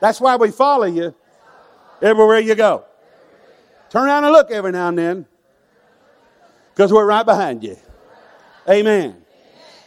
That's 0.00 0.20
why 0.20 0.36
we 0.36 0.50
follow 0.50 0.84
you 0.84 1.14
everywhere 2.00 2.38
you 2.38 2.54
go. 2.54 2.84
Turn 3.90 4.06
around 4.06 4.24
and 4.24 4.32
look 4.32 4.50
every 4.50 4.72
now 4.72 4.88
and 4.88 4.98
then 4.98 5.26
because 6.74 6.92
we're 6.92 7.06
right 7.06 7.24
behind 7.24 7.62
you. 7.64 7.76
Amen. 8.68 9.16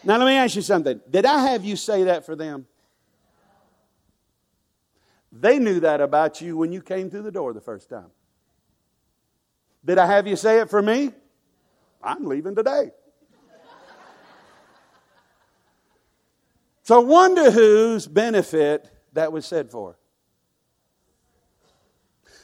Now, 0.03 0.17
let 0.17 0.25
me 0.25 0.33
ask 0.33 0.55
you 0.55 0.61
something. 0.61 1.01
Did 1.09 1.25
I 1.25 1.47
have 1.49 1.65
you 1.65 1.75
say 1.75 2.05
that 2.05 2.25
for 2.25 2.35
them? 2.35 2.65
They 5.31 5.59
knew 5.59 5.81
that 5.81 6.01
about 6.01 6.41
you 6.41 6.57
when 6.57 6.71
you 6.71 6.81
came 6.81 7.09
through 7.09 7.23
the 7.23 7.31
door 7.31 7.53
the 7.53 7.61
first 7.61 7.89
time. 7.89 8.09
Did 9.83 9.97
I 9.97 10.07
have 10.07 10.25
you 10.25 10.35
say 10.35 10.59
it 10.59 10.69
for 10.69 10.81
me? 10.81 11.11
I'm 12.07 12.25
leaving 12.25 12.55
today. 12.55 12.91
so, 16.83 17.01
wonder 17.01 17.51
whose 17.51 18.07
benefit 18.07 18.89
that 19.13 19.31
was 19.33 19.45
said 19.45 19.69
for. 19.69 19.97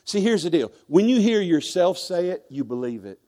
See, 0.04 0.20
here's 0.20 0.44
the 0.44 0.50
deal. 0.50 0.72
When 0.88 1.08
you 1.08 1.22
hear 1.22 1.40
yourself 1.40 1.98
say 1.98 2.28
it, 2.30 2.44
you 2.50 2.66
believe 2.66 3.06
it. 3.06 3.20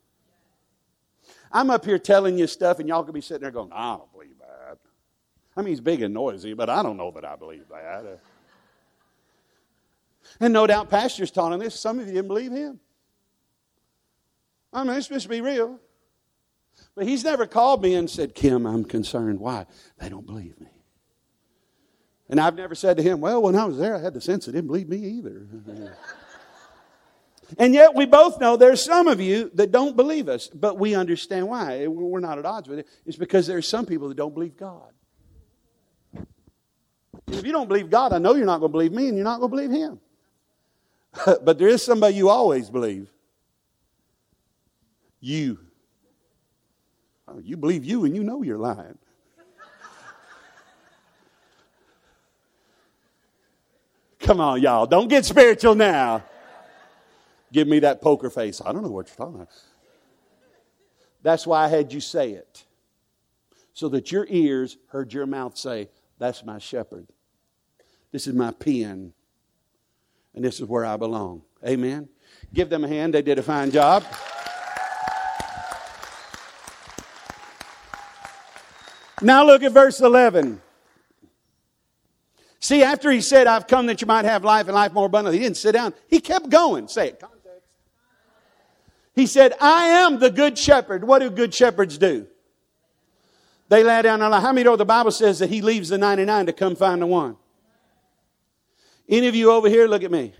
I'm 1.51 1.69
up 1.69 1.85
here 1.85 1.97
telling 1.97 2.37
you 2.37 2.47
stuff, 2.47 2.79
and 2.79 2.89
y'all 2.89 3.03
could 3.05 3.13
be 3.13 3.21
sitting 3.21 3.41
there 3.41 3.51
going, 3.51 3.71
I 3.71 3.95
don't 3.95 4.11
believe 4.11 4.37
that. 4.39 4.77
I 5.55 5.61
mean, 5.61 5.69
he's 5.69 5.79
big 5.79 6.01
and 6.01 6.13
noisy, 6.13 6.53
but 6.53 6.69
I 6.69 6.83
don't 6.83 6.97
know 6.97 7.11
that 7.11 7.23
I 7.23 7.37
believe 7.37 7.69
that. 7.69 8.19
And 10.41 10.51
no 10.51 10.67
doubt, 10.67 10.89
pastors 10.89 11.31
taught 11.31 11.53
him 11.53 11.59
this. 11.59 11.79
Some 11.79 11.99
of 11.99 12.07
you 12.07 12.13
didn't 12.13 12.27
believe 12.27 12.51
him. 12.51 12.81
I 14.73 14.83
mean, 14.83 14.93
let's 14.93 15.07
just 15.07 15.29
be 15.29 15.39
real. 15.39 15.79
But 16.95 17.07
he's 17.07 17.23
never 17.23 17.45
called 17.45 17.83
me 17.83 17.93
and 17.95 18.09
said, 18.09 18.33
Kim, 18.33 18.65
I'm 18.65 18.85
concerned. 18.85 19.39
Why? 19.39 19.65
They 19.99 20.09
don't 20.09 20.25
believe 20.25 20.59
me. 20.59 20.67
And 22.29 22.39
I've 22.39 22.55
never 22.55 22.73
said 22.73 22.97
to 22.97 23.03
him, 23.03 23.19
Well, 23.19 23.41
when 23.41 23.55
I 23.55 23.65
was 23.65 23.77
there, 23.77 23.95
I 23.95 24.01
had 24.01 24.13
the 24.13 24.21
sense 24.21 24.45
they 24.45 24.53
didn't 24.53 24.67
believe 24.67 24.89
me 24.89 24.97
either. 24.97 25.47
And 27.57 27.73
yet 27.73 27.93
we 27.93 28.05
both 28.05 28.39
know 28.39 28.57
there's 28.57 28.83
some 28.83 29.07
of 29.07 29.21
you 29.21 29.51
that 29.53 29.71
don't 29.71 29.95
believe 29.95 30.27
us, 30.27 30.47
but 30.47 30.79
we 30.79 30.95
understand 30.95 31.47
why. 31.47 31.87
We're 31.87 32.19
not 32.19 32.39
at 32.39 32.45
odds 32.45 32.67
with 32.67 32.79
it. 32.79 32.87
It's 33.05 33.17
because 33.17 33.45
there's 33.45 33.67
some 33.67 33.85
people 33.85 34.09
that 34.09 34.17
don't 34.17 34.33
believe 34.33 34.57
God. 34.57 34.91
If 37.27 37.45
you 37.45 37.51
don't 37.51 37.67
believe 37.67 37.89
God, 37.89 38.13
I 38.13 38.17
know 38.17 38.35
you're 38.35 38.45
not 38.45 38.59
going 38.59 38.71
to 38.71 38.73
believe 38.73 38.91
me 38.91 39.07
and 39.07 39.17
you're 39.17 39.23
not 39.23 39.39
going 39.39 39.51
to 39.51 39.55
believe 39.55 39.71
him. 39.71 39.99
but 41.43 41.57
there 41.57 41.67
is 41.67 41.83
somebody 41.83 42.15
you 42.15 42.29
always 42.29 42.69
believe. 42.69 43.09
You. 45.19 45.59
Oh, 47.27 47.39
you 47.39 47.57
believe 47.57 47.83
you 47.83 48.05
and 48.05 48.15
you 48.15 48.23
know 48.23 48.41
you're 48.41 48.57
lying. 48.57 48.97
Come 54.19 54.39
on, 54.39 54.61
y'all. 54.61 54.87
Don't 54.87 55.07
get 55.07 55.23
spiritual 55.23 55.75
now. 55.75 56.23
Give 57.51 57.67
me 57.67 57.79
that 57.79 58.01
poker 58.01 58.29
face. 58.29 58.59
I 58.65 58.71
don't 58.71 58.81
know 58.81 58.89
what 58.89 59.07
you're 59.07 59.17
talking 59.17 59.35
about. 59.35 59.49
That's 61.21 61.45
why 61.45 61.63
I 61.63 61.67
had 61.67 61.93
you 61.93 61.99
say 61.99 62.31
it. 62.31 62.65
So 63.73 63.89
that 63.89 64.11
your 64.11 64.25
ears 64.29 64.77
heard 64.87 65.13
your 65.13 65.25
mouth 65.25 65.57
say, 65.57 65.89
That's 66.17 66.43
my 66.43 66.59
shepherd. 66.59 67.07
This 68.11 68.27
is 68.27 68.33
my 68.33 68.51
pen. 68.51 69.13
And 70.33 70.43
this 70.43 70.59
is 70.59 70.65
where 70.65 70.85
I 70.85 70.97
belong. 70.97 71.43
Amen. 71.65 72.09
Give 72.53 72.69
them 72.69 72.83
a 72.83 72.87
hand. 72.87 73.13
They 73.13 73.21
did 73.21 73.39
a 73.39 73.43
fine 73.43 73.71
job. 73.71 74.03
Now 79.21 79.45
look 79.45 79.63
at 79.63 79.71
verse 79.71 80.01
11. 80.01 80.61
See, 82.59 82.83
after 82.83 83.11
he 83.11 83.21
said, 83.21 83.47
I've 83.47 83.67
come 83.67 83.85
that 83.85 84.01
you 84.01 84.07
might 84.07 84.25
have 84.25 84.43
life 84.43 84.67
and 84.67 84.73
life 84.73 84.91
more 84.91 85.05
abundantly, 85.05 85.37
he 85.37 85.43
didn't 85.43 85.57
sit 85.57 85.73
down. 85.73 85.93
He 86.07 86.19
kept 86.19 86.49
going. 86.49 86.87
Say 86.87 87.09
it. 87.09 87.19
Context. 87.19 87.67
He 89.13 89.27
said, 89.27 89.53
I 89.61 89.85
am 89.85 90.19
the 90.19 90.31
good 90.31 90.57
shepherd. 90.57 91.03
What 91.03 91.19
do 91.19 91.29
good 91.29 91.53
shepherds 91.53 91.97
do? 91.97 92.27
They 93.69 93.83
lay 93.83 94.01
down 94.01 94.19
their 94.19 94.29
life. 94.29 94.41
How 94.41 94.51
many 94.51 94.63
know 94.63 94.75
the 94.75 94.85
Bible 94.85 95.11
says 95.11 95.39
that 95.39 95.49
he 95.49 95.61
leaves 95.61 95.89
the 95.89 95.97
99 95.97 96.47
to 96.47 96.53
come 96.53 96.75
find 96.75 97.01
the 97.01 97.07
one? 97.07 97.37
Any 99.07 99.27
of 99.27 99.35
you 99.35 99.51
over 99.51 99.69
here, 99.69 99.87
look 99.87 100.03
at 100.03 100.11
me. 100.11 100.33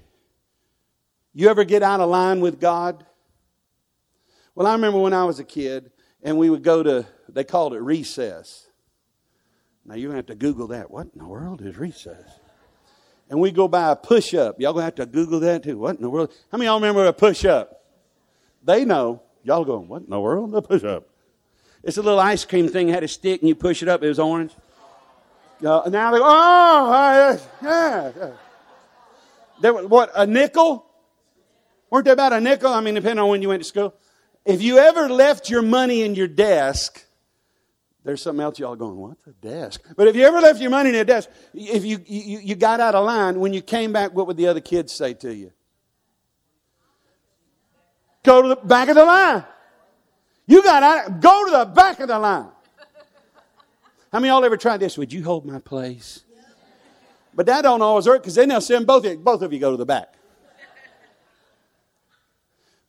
You 1.34 1.50
ever 1.50 1.64
get 1.64 1.84
out 1.84 2.00
of 2.00 2.10
line 2.10 2.40
with 2.40 2.60
God? 2.60 3.06
Well, 4.56 4.68
I 4.68 4.74
remember 4.74 5.00
when 5.00 5.14
I 5.14 5.26
was 5.26 5.40
a 5.40 5.44
kid 5.44 5.92
and 6.24 6.38
we 6.38 6.50
would 6.50 6.64
go 6.64 6.82
to, 6.82 7.06
they 7.30 7.44
called 7.44 7.74
it 7.74 7.82
recess. 7.82 8.65
Now 9.86 9.96
you're 9.96 10.10
gonna 10.10 10.18
have 10.18 10.26
to 10.28 10.36
Google 10.36 10.68
that. 10.68 10.90
What 10.90 11.08
in 11.14 11.20
the 11.20 11.28
world 11.28 11.62
is 11.62 11.78
recess? 11.78 12.40
And 13.30 13.40
we 13.40 13.52
go 13.52 13.68
by 13.68 13.92
a 13.92 13.96
push 13.96 14.34
up. 14.34 14.60
Y'all 14.60 14.74
gonna 14.74 14.86
have 14.86 14.96
to 14.96 15.06
Google 15.06 15.40
that 15.42 15.64
too. 15.64 15.78
What 15.78 15.96
in 15.96 16.02
the 16.02 16.10
world? 16.10 16.32
How 16.52 16.58
many 16.58 16.68
y'all 16.68 16.80
remember 16.80 17.06
a 17.06 17.14
push 17.14 17.46
up? 17.46 17.84
They 18.64 18.86
know. 18.86 19.22
Y'all 19.44 19.64
going, 19.64 19.88
what 19.88 20.02
in 20.02 20.10
the 20.10 20.20
world? 20.20 20.52
The 20.52 20.62
push 20.62 20.84
up. 20.84 21.08
It's 21.84 21.98
a 21.98 22.02
little 22.02 22.20
ice 22.20 22.46
cream 22.46 22.68
thing, 22.68 22.88
had 22.88 23.04
a 23.04 23.08
stick 23.08 23.42
and 23.42 23.48
you 23.48 23.54
push 23.54 23.84
it 23.84 23.88
up, 23.88 24.04
it 24.04 24.08
was 24.08 24.18
orange. 24.18 24.52
Uh, 25.64 25.88
now 25.90 26.12
they 26.12 26.18
go, 26.18 26.24
oh, 26.26 27.40
yeah, 27.62 28.12
yeah. 28.18 28.32
There, 29.62 29.74
was, 29.74 29.86
what, 29.86 30.12
a 30.16 30.26
nickel? 30.26 30.86
Weren't 31.90 32.06
they 32.06 32.12
about 32.12 32.34
a 32.34 32.42
nickel? 32.42 32.74
I 32.74 32.82
mean, 32.82 32.96
depending 32.96 33.20
on 33.20 33.30
when 33.30 33.42
you 33.42 33.50
went 33.50 33.62
to 33.62 33.68
school. 33.68 33.94
If 34.46 34.62
you 34.62 34.80
ever 34.80 35.08
left 35.10 35.50
your 35.50 35.62
money 35.62 36.02
in 36.02 36.16
your 36.16 36.28
desk, 36.28 37.06
there's 38.06 38.22
something 38.22 38.44
else 38.44 38.60
y'all 38.60 38.76
going, 38.76 38.96
what's 38.96 39.26
a 39.26 39.32
desk? 39.32 39.82
But 39.98 40.08
if 40.08 40.16
you 40.16 40.24
ever 40.26 40.40
left 40.40 40.62
your 40.62 40.70
money 40.70 40.90
in 40.90 40.96
a 40.96 41.04
desk, 41.04 41.28
if 41.56 41.84
you, 41.84 42.00
you, 42.06 42.40
you 42.40 42.56
got 42.56 42.80
out 42.80 42.94
of 42.94 43.04
line, 43.04 43.40
when 43.40 43.52
you 43.52 43.64
came 43.64 43.92
back, 43.92 44.14
what 44.14 44.28
would 44.28 44.38
the 44.38 44.48
other 44.48 44.62
kids 44.62 44.94
say 44.94 45.16
to 45.16 45.34
you? 45.34 45.52
Go 48.24 48.44
to 48.44 48.48
the 48.50 48.56
back 48.58 48.90
of 48.90 48.96
the 48.96 49.04
line. 49.04 49.44
You 50.46 50.62
got 50.62 50.84
out, 50.84 51.20
go 51.20 51.46
to 51.46 51.52
the 51.52 51.66
back 51.66 52.00
of 52.00 52.08
the 52.08 52.20
line. 52.20 52.50
How 54.12 54.20
many 54.20 54.28
y'all 54.28 54.46
ever 54.46 54.56
tried 54.56 54.78
this? 54.78 55.00
Would 55.00 55.12
you 55.12 55.24
hold 55.24 55.44
my 55.44 55.58
place? 55.58 56.24
But 57.34 57.48
that 57.48 57.64
don't 57.64 57.82
always 57.82 58.08
work 58.08 58.22
because 58.22 58.36
then 58.36 58.50
they'll 58.50 58.62
send 58.62 58.86
both 58.86 59.04
of 59.04 59.12
you, 59.12 59.18
both 59.18 59.42
of 59.42 59.52
you 59.52 59.60
go 59.60 59.72
to 59.72 59.78
the 59.78 59.86
back. 59.86 60.14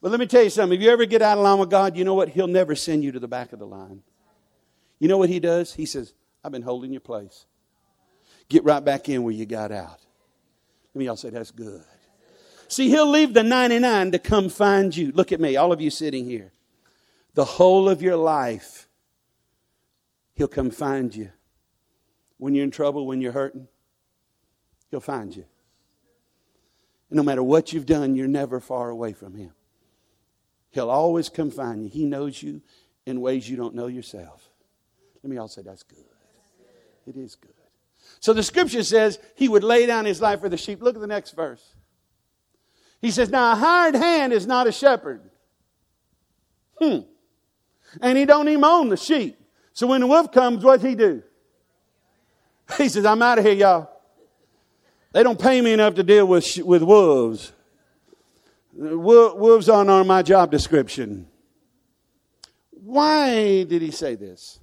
But 0.02 0.10
let 0.10 0.20
me 0.20 0.26
tell 0.26 0.42
you 0.42 0.50
something. 0.50 0.78
If 0.78 0.84
you 0.84 0.90
ever 0.90 1.06
get 1.06 1.22
out 1.22 1.38
of 1.38 1.42
line 1.42 1.58
with 1.58 1.70
God, 1.70 1.96
you 1.96 2.04
know 2.04 2.14
what? 2.14 2.28
He'll 2.28 2.46
never 2.46 2.74
send 2.74 3.02
you 3.02 3.12
to 3.12 3.18
the 3.18 3.26
back 3.26 3.54
of 3.54 3.58
the 3.58 3.66
line. 3.66 4.02
You 4.98 5.08
know 5.08 5.18
what 5.18 5.28
he 5.28 5.40
does? 5.40 5.74
He 5.74 5.86
says, 5.86 6.14
I've 6.42 6.52
been 6.52 6.62
holding 6.62 6.92
your 6.92 7.00
place. 7.00 7.46
Get 8.48 8.64
right 8.64 8.84
back 8.84 9.08
in 9.08 9.22
where 9.22 9.34
you 9.34 9.46
got 9.46 9.72
out. 9.72 10.00
Let 10.94 10.98
me 10.98 11.06
y'all 11.06 11.16
say 11.16 11.30
that's 11.30 11.50
good. 11.50 11.82
See, 12.68 12.88
he'll 12.88 13.10
leave 13.10 13.34
the 13.34 13.42
99 13.42 14.12
to 14.12 14.18
come 14.18 14.48
find 14.48 14.96
you. 14.96 15.12
Look 15.12 15.32
at 15.32 15.40
me, 15.40 15.56
all 15.56 15.72
of 15.72 15.80
you 15.80 15.90
sitting 15.90 16.24
here. 16.24 16.52
The 17.34 17.44
whole 17.44 17.88
of 17.88 18.02
your 18.02 18.16
life, 18.16 18.88
he'll 20.34 20.48
come 20.48 20.70
find 20.70 21.14
you. 21.14 21.30
When 22.38 22.54
you're 22.54 22.64
in 22.64 22.70
trouble, 22.70 23.06
when 23.06 23.20
you're 23.20 23.32
hurting, 23.32 23.68
he'll 24.90 25.00
find 25.00 25.34
you. 25.34 25.44
And 27.10 27.16
no 27.16 27.22
matter 27.22 27.42
what 27.42 27.72
you've 27.72 27.86
done, 27.86 28.16
you're 28.16 28.26
never 28.26 28.58
far 28.58 28.90
away 28.90 29.12
from 29.12 29.34
him. 29.34 29.52
He'll 30.70 30.90
always 30.90 31.28
come 31.28 31.50
find 31.50 31.84
you. 31.84 31.88
He 31.88 32.04
knows 32.04 32.42
you 32.42 32.62
in 33.06 33.20
ways 33.20 33.48
you 33.48 33.56
don't 33.56 33.74
know 33.74 33.86
yourself. 33.86 34.50
Let 35.22 35.30
me 35.30 35.38
all 35.38 35.48
say 35.48 35.62
that's 35.62 35.82
good. 35.82 36.04
It 37.06 37.16
is 37.16 37.34
good. 37.36 37.52
So 38.20 38.32
the 38.32 38.42
scripture 38.42 38.82
says 38.82 39.18
he 39.34 39.48
would 39.48 39.64
lay 39.64 39.86
down 39.86 40.04
his 40.04 40.20
life 40.20 40.40
for 40.40 40.48
the 40.48 40.56
sheep. 40.56 40.82
Look 40.82 40.94
at 40.94 41.00
the 41.00 41.06
next 41.06 41.32
verse. 41.32 41.74
He 43.00 43.10
says, 43.10 43.30
Now 43.30 43.52
a 43.52 43.54
hired 43.54 43.94
hand 43.94 44.32
is 44.32 44.46
not 44.46 44.66
a 44.66 44.72
shepherd. 44.72 45.22
Hmm. 46.80 47.00
And 48.00 48.18
he 48.18 48.24
don't 48.24 48.48
even 48.48 48.64
own 48.64 48.88
the 48.88 48.96
sheep. 48.96 49.38
So 49.72 49.86
when 49.86 50.00
the 50.00 50.06
wolf 50.06 50.32
comes, 50.32 50.64
what's 50.64 50.82
he 50.82 50.94
do? 50.94 51.22
He 52.78 52.88
says, 52.88 53.04
I'm 53.04 53.22
out 53.22 53.38
of 53.38 53.44
here, 53.44 53.54
y'all. 53.54 53.90
They 55.12 55.22
don't 55.22 55.40
pay 55.40 55.60
me 55.60 55.72
enough 55.72 55.94
to 55.94 56.02
deal 56.02 56.26
with, 56.26 56.58
with 56.58 56.82
wolves. 56.82 57.52
Wolves 58.74 59.68
aren't 59.68 59.88
on 59.88 60.06
my 60.06 60.22
job 60.22 60.50
description. 60.50 61.28
Why 62.70 63.62
did 63.62 63.82
he 63.82 63.90
say 63.90 64.16
this? 64.16 64.58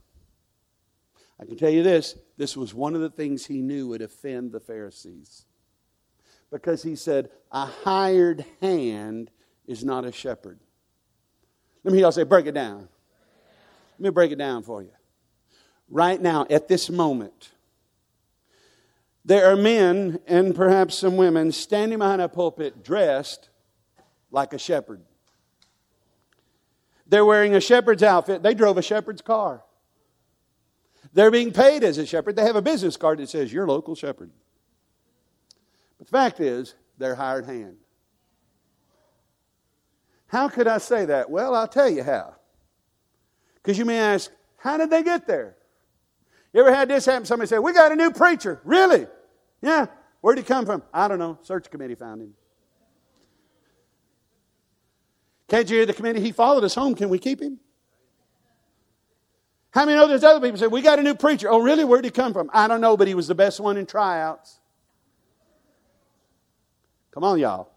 I 1.43 1.45
can 1.45 1.57
tell 1.57 1.69
you 1.69 1.83
this 1.83 2.15
this 2.37 2.55
was 2.55 2.73
one 2.73 2.95
of 2.95 3.01
the 3.01 3.09
things 3.09 3.45
he 3.45 3.61
knew 3.61 3.89
would 3.89 4.01
offend 4.01 4.53
the 4.53 4.61
Pharisees. 4.61 5.45
Because 6.49 6.83
he 6.83 6.95
said, 6.95 7.31
A 7.51 7.65
hired 7.65 8.45
hand 8.61 9.29
is 9.67 9.83
not 9.83 10.05
a 10.05 10.11
shepherd. 10.13 10.59
Let 11.83 11.91
me 11.91 11.97
hear 11.97 12.05
y'all 12.05 12.11
say, 12.13 12.23
break 12.23 12.45
it 12.45 12.53
down. 12.53 12.87
Let 13.99 13.99
me 13.99 14.09
break 14.11 14.31
it 14.31 14.37
down 14.37 14.63
for 14.63 14.81
you. 14.81 14.91
Right 15.89 16.21
now, 16.21 16.47
at 16.49 16.69
this 16.69 16.89
moment, 16.89 17.51
there 19.25 19.51
are 19.51 19.57
men 19.57 20.19
and 20.25 20.55
perhaps 20.55 20.97
some 20.97 21.17
women 21.17 21.51
standing 21.51 21.99
behind 21.99 22.21
a 22.21 22.29
pulpit 22.29 22.85
dressed 22.85 23.49
like 24.31 24.53
a 24.53 24.57
shepherd. 24.57 25.01
They're 27.05 27.25
wearing 27.25 27.53
a 27.53 27.59
shepherd's 27.59 28.01
outfit. 28.01 28.43
They 28.43 28.53
drove 28.53 28.77
a 28.77 28.81
shepherd's 28.81 29.21
car. 29.21 29.61
They're 31.13 31.31
being 31.31 31.53
paid 31.53 31.83
as 31.83 31.97
a 31.97 32.05
shepherd. 32.05 32.35
They 32.35 32.43
have 32.43 32.55
a 32.55 32.61
business 32.61 32.97
card 32.97 33.19
that 33.19 33.29
says, 33.29 33.53
Your 33.53 33.67
local 33.67 33.95
shepherd. 33.95 34.31
But 35.97 36.07
the 36.07 36.11
fact 36.11 36.39
is, 36.39 36.75
they're 36.97 37.15
hired 37.15 37.45
hand. 37.45 37.77
How 40.27 40.49
could 40.49 40.67
I 40.67 40.79
say 40.79 41.05
that? 41.05 41.29
Well, 41.29 41.53
I'll 41.53 41.67
tell 41.67 41.89
you 41.89 42.03
how. 42.03 42.35
Because 43.55 43.77
you 43.77 43.85
may 43.85 43.99
ask, 43.99 44.31
How 44.57 44.77
did 44.77 44.89
they 44.89 45.03
get 45.03 45.27
there? 45.27 45.55
You 46.51 46.61
ever 46.61 46.73
had 46.73 46.89
this 46.89 47.05
happen? 47.05 47.25
Somebody 47.25 47.47
say, 47.47 47.59
We 47.59 47.73
got 47.73 47.91
a 47.91 47.95
new 47.95 48.11
preacher. 48.11 48.59
Really? 48.63 49.05
Yeah. 49.61 49.85
Where'd 50.21 50.37
he 50.37 50.43
come 50.43 50.65
from? 50.65 50.81
I 50.93 51.07
don't 51.07 51.19
know. 51.19 51.37
Search 51.43 51.69
committee 51.69 51.95
found 51.95 52.21
him. 52.21 52.33
Can't 55.47 55.69
you 55.69 55.77
hear 55.77 55.85
the 55.85 55.93
committee? 55.93 56.21
He 56.21 56.31
followed 56.31 56.63
us 56.63 56.73
home. 56.73 56.95
Can 56.95 57.09
we 57.09 57.19
keep 57.19 57.39
him? 57.39 57.59
How 59.73 59.85
many 59.85 59.97
know 59.97 60.07
there's 60.07 60.23
other 60.23 60.39
people 60.39 60.59
say, 60.59 60.67
We 60.67 60.81
got 60.81 60.99
a 60.99 61.03
new 61.03 61.15
preacher? 61.15 61.49
Oh, 61.49 61.59
really? 61.59 61.83
Where'd 61.83 62.05
he 62.05 62.11
come 62.11 62.31
from? 62.31 62.49
I 62.53 62.67
don't 62.67 62.79
know, 62.79 62.95
but 62.95 63.07
he 63.07 63.15
was 63.15 63.27
the 63.27 63.35
best 63.35 63.59
one 63.59 63.75
in 63.77 63.87
tryouts. 63.87 64.59
Come 67.11 67.23
on, 67.23 67.39
y'all. 67.39 67.71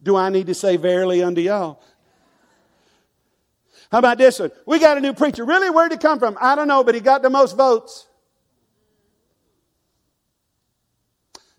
Do 0.00 0.16
I 0.16 0.30
need 0.30 0.46
to 0.46 0.54
say 0.54 0.76
verily 0.76 1.22
unto 1.22 1.40
y'all? 1.40 1.82
How 3.90 3.98
about 3.98 4.18
this 4.18 4.38
one? 4.38 4.52
We 4.64 4.78
got 4.78 4.96
a 4.96 5.00
new 5.00 5.12
preacher. 5.12 5.44
Really? 5.44 5.70
Where'd 5.70 5.90
he 5.90 5.98
come 5.98 6.20
from? 6.20 6.38
I 6.40 6.54
don't 6.54 6.68
know, 6.68 6.84
but 6.84 6.94
he 6.94 7.00
got 7.00 7.22
the 7.22 7.30
most 7.30 7.56
votes. 7.56 8.06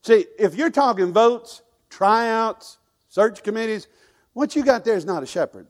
See, 0.03 0.25
if 0.39 0.55
you're 0.55 0.69
talking 0.69 1.11
votes, 1.11 1.61
tryouts, 1.89 2.77
search 3.09 3.43
committees, 3.43 3.87
what 4.31 4.55
you 4.55 4.63
got 4.63 4.85
there 4.85 4.95
is 4.95 5.05
not 5.05 5.21
a 5.21 5.25
shepherd. 5.25 5.67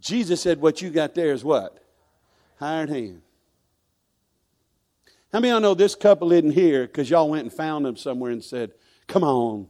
Jesus 0.00 0.40
said, 0.40 0.60
What 0.60 0.80
you 0.80 0.90
got 0.90 1.14
there 1.14 1.32
is 1.32 1.44
what? 1.44 1.79
Hired 2.60 2.90
hand. 2.90 3.22
How 5.32 5.40
many 5.40 5.50
of 5.50 5.54
y'all 5.54 5.60
know 5.62 5.74
this 5.74 5.94
couple 5.94 6.30
isn't 6.30 6.50
here 6.50 6.86
because 6.86 7.08
y'all 7.08 7.30
went 7.30 7.44
and 7.44 7.52
found 7.52 7.86
them 7.86 7.96
somewhere 7.96 8.32
and 8.32 8.44
said, 8.44 8.72
Come 9.08 9.24
on. 9.24 9.68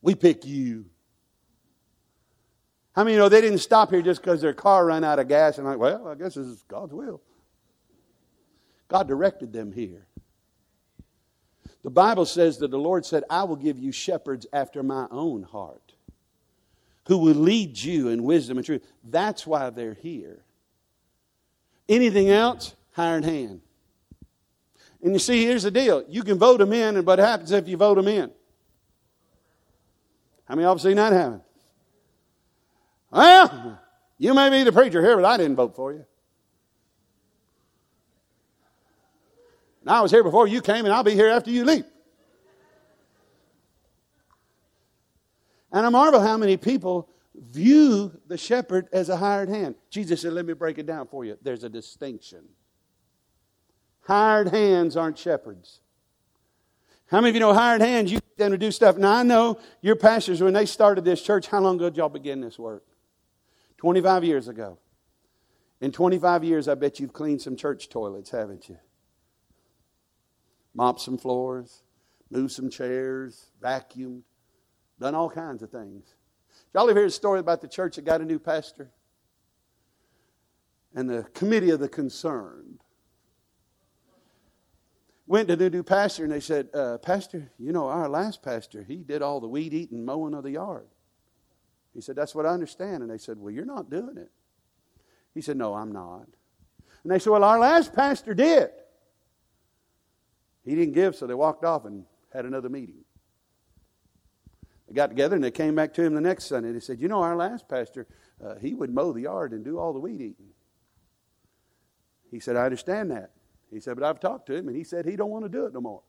We 0.00 0.14
pick 0.14 0.46
you. 0.46 0.86
How 2.96 3.04
many 3.04 3.14
you 3.14 3.18
know 3.18 3.28
they 3.28 3.42
didn't 3.42 3.58
stop 3.58 3.90
here 3.90 4.00
just 4.00 4.22
because 4.22 4.40
their 4.40 4.54
car 4.54 4.86
ran 4.86 5.04
out 5.04 5.18
of 5.18 5.28
gas 5.28 5.58
and 5.58 5.66
like, 5.66 5.78
well, 5.78 6.08
I 6.08 6.14
guess 6.14 6.34
this 6.34 6.46
is 6.46 6.62
God's 6.68 6.94
will. 6.94 7.20
God 8.88 9.06
directed 9.06 9.52
them 9.52 9.72
here. 9.72 10.06
The 11.82 11.90
Bible 11.90 12.24
says 12.24 12.58
that 12.58 12.70
the 12.70 12.78
Lord 12.78 13.04
said, 13.04 13.24
I 13.28 13.44
will 13.44 13.56
give 13.56 13.78
you 13.78 13.92
shepherds 13.92 14.46
after 14.54 14.82
my 14.82 15.06
own 15.10 15.42
heart 15.42 15.92
who 17.08 17.18
will 17.18 17.34
lead 17.34 17.78
you 17.78 18.08
in 18.08 18.24
wisdom 18.24 18.56
and 18.56 18.64
truth. 18.64 18.86
That's 19.02 19.46
why 19.46 19.68
they're 19.68 19.94
here. 19.94 20.44
Anything 21.88 22.30
else, 22.30 22.74
hired 22.92 23.24
hand. 23.24 23.60
And 25.02 25.12
you 25.12 25.18
see, 25.18 25.44
here's 25.44 25.64
the 25.64 25.70
deal. 25.70 26.02
You 26.08 26.22
can 26.22 26.38
vote 26.38 26.58
them 26.58 26.72
in, 26.72 26.96
and 26.96 27.06
what 27.06 27.18
happens 27.18 27.50
if 27.50 27.68
you 27.68 27.76
vote 27.76 27.96
them 27.96 28.08
in? 28.08 28.30
How 30.46 30.54
many 30.54 30.66
of 30.66 30.78
you 30.78 30.90
seen 30.90 30.96
that 30.96 31.12
happen? 31.12 31.42
Well, 33.10 33.78
you 34.18 34.34
may 34.34 34.50
be 34.50 34.64
the 34.64 34.72
preacher 34.72 35.02
here, 35.02 35.16
but 35.16 35.24
I 35.24 35.36
didn't 35.36 35.56
vote 35.56 35.76
for 35.76 35.92
you. 35.92 36.04
And 39.82 39.90
I 39.90 40.00
was 40.00 40.10
here 40.10 40.24
before 40.24 40.48
you 40.48 40.62
came, 40.62 40.86
and 40.86 40.94
I'll 40.94 41.04
be 41.04 41.14
here 41.14 41.28
after 41.28 41.50
you 41.50 41.64
leave. 41.64 41.84
And 45.70 45.84
I 45.84 45.88
marvel 45.90 46.20
how 46.20 46.38
many 46.38 46.56
people 46.56 47.08
view 47.34 48.12
the 48.26 48.38
shepherd 48.38 48.88
as 48.92 49.08
a 49.08 49.16
hired 49.16 49.48
hand. 49.48 49.74
Jesus 49.90 50.22
said, 50.22 50.32
Let 50.32 50.46
me 50.46 50.52
break 50.52 50.78
it 50.78 50.86
down 50.86 51.06
for 51.06 51.24
you. 51.24 51.36
There's 51.42 51.64
a 51.64 51.68
distinction. 51.68 52.44
Hired 54.02 54.48
hands 54.48 54.96
aren't 54.96 55.18
shepherds. 55.18 55.80
How 57.06 57.18
many 57.18 57.30
of 57.30 57.34
you 57.36 57.40
know 57.40 57.52
hired 57.52 57.80
hands? 57.80 58.12
You 58.12 58.20
them 58.36 58.50
to 58.50 58.58
do 58.58 58.70
stuff. 58.72 58.96
Now 58.96 59.12
I 59.12 59.22
know 59.22 59.60
your 59.80 59.94
pastors 59.94 60.42
when 60.42 60.54
they 60.54 60.66
started 60.66 61.04
this 61.04 61.22
church. 61.22 61.46
How 61.46 61.60
long 61.60 61.76
ago 61.76 61.88
did 61.88 61.98
y'all 61.98 62.08
begin 62.08 62.40
this 62.40 62.58
work? 62.58 62.84
Twenty-five 63.78 64.24
years 64.24 64.48
ago. 64.48 64.78
In 65.80 65.92
25 65.92 66.44
years, 66.44 66.66
I 66.66 66.76
bet 66.76 66.98
you've 66.98 67.12
cleaned 67.12 67.42
some 67.42 67.56
church 67.56 67.90
toilets, 67.90 68.30
haven't 68.30 68.70
you? 68.70 68.78
mopped 70.74 71.00
some 71.00 71.16
floors, 71.16 71.82
moved 72.30 72.52
some 72.52 72.68
chairs, 72.68 73.46
vacuumed, 73.62 74.22
done 75.00 75.14
all 75.14 75.30
kinds 75.30 75.62
of 75.62 75.70
things. 75.70 76.14
Y'all 76.74 76.90
ever 76.90 76.98
hear 76.98 77.06
a 77.06 77.10
story 77.10 77.38
about 77.38 77.60
the 77.60 77.68
church 77.68 77.94
that 77.96 78.04
got 78.04 78.20
a 78.20 78.24
new 78.24 78.40
pastor? 78.40 78.90
And 80.92 81.08
the 81.08 81.22
committee 81.32 81.70
of 81.70 81.78
the 81.78 81.88
concerned 81.88 82.80
went 85.26 85.48
to 85.48 85.56
the 85.56 85.70
new 85.70 85.84
pastor 85.84 86.24
and 86.24 86.32
they 86.32 86.40
said, 86.40 86.68
uh, 86.74 86.98
Pastor, 86.98 87.52
you 87.58 87.72
know, 87.72 87.86
our 87.86 88.08
last 88.08 88.42
pastor, 88.42 88.82
he 88.82 88.96
did 88.96 89.22
all 89.22 89.40
the 89.40 89.48
weed 89.48 89.72
eating, 89.72 90.04
mowing 90.04 90.34
of 90.34 90.42
the 90.42 90.50
yard. 90.50 90.88
He 91.94 92.00
said, 92.00 92.16
That's 92.16 92.34
what 92.34 92.44
I 92.44 92.50
understand. 92.50 93.02
And 93.02 93.10
they 93.10 93.18
said, 93.18 93.38
Well, 93.38 93.52
you're 93.52 93.64
not 93.64 93.88
doing 93.88 94.18
it. 94.18 94.32
He 95.32 95.40
said, 95.40 95.56
No, 95.56 95.74
I'm 95.74 95.92
not. 95.92 96.26
And 97.04 97.12
they 97.12 97.20
said, 97.20 97.30
Well, 97.30 97.44
our 97.44 97.60
last 97.60 97.94
pastor 97.94 98.34
did. 98.34 98.70
He 100.64 100.74
didn't 100.74 100.94
give, 100.94 101.14
so 101.14 101.28
they 101.28 101.34
walked 101.34 101.64
off 101.64 101.84
and 101.84 102.04
had 102.32 102.46
another 102.46 102.68
meeting. 102.68 103.03
They 104.88 104.94
got 104.94 105.08
together 105.08 105.34
and 105.34 105.44
they 105.44 105.50
came 105.50 105.74
back 105.74 105.94
to 105.94 106.02
him 106.02 106.14
the 106.14 106.20
next 106.20 106.44
Sunday. 106.44 106.68
and 106.68 106.76
They 106.76 106.80
said, 106.80 107.00
You 107.00 107.08
know, 107.08 107.22
our 107.22 107.36
last 107.36 107.68
pastor, 107.68 108.06
uh, 108.44 108.56
he 108.56 108.74
would 108.74 108.92
mow 108.92 109.12
the 109.12 109.22
yard 109.22 109.52
and 109.52 109.64
do 109.64 109.78
all 109.78 109.92
the 109.92 109.98
weed 109.98 110.20
eating. 110.20 110.50
He 112.30 112.40
said, 112.40 112.56
I 112.56 112.64
understand 112.64 113.10
that. 113.10 113.30
He 113.70 113.80
said, 113.80 113.96
But 113.96 114.04
I've 114.04 114.20
talked 114.20 114.46
to 114.46 114.54
him 114.54 114.68
and 114.68 114.76
he 114.76 114.84
said 114.84 115.06
he 115.06 115.16
don't 115.16 115.30
want 115.30 115.44
to 115.44 115.48
do 115.48 115.66
it 115.66 115.72
no 115.72 115.80
more. 115.80 116.02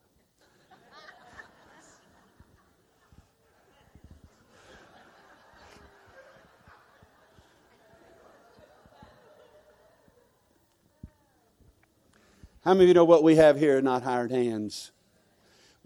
How 12.66 12.74
many 12.74 12.86
of 12.86 12.88
you 12.88 12.94
know 12.94 13.04
what 13.04 13.22
we 13.22 13.36
have 13.36 13.60
here 13.60 13.80
not 13.80 14.02
hired 14.02 14.32
hands? 14.32 14.90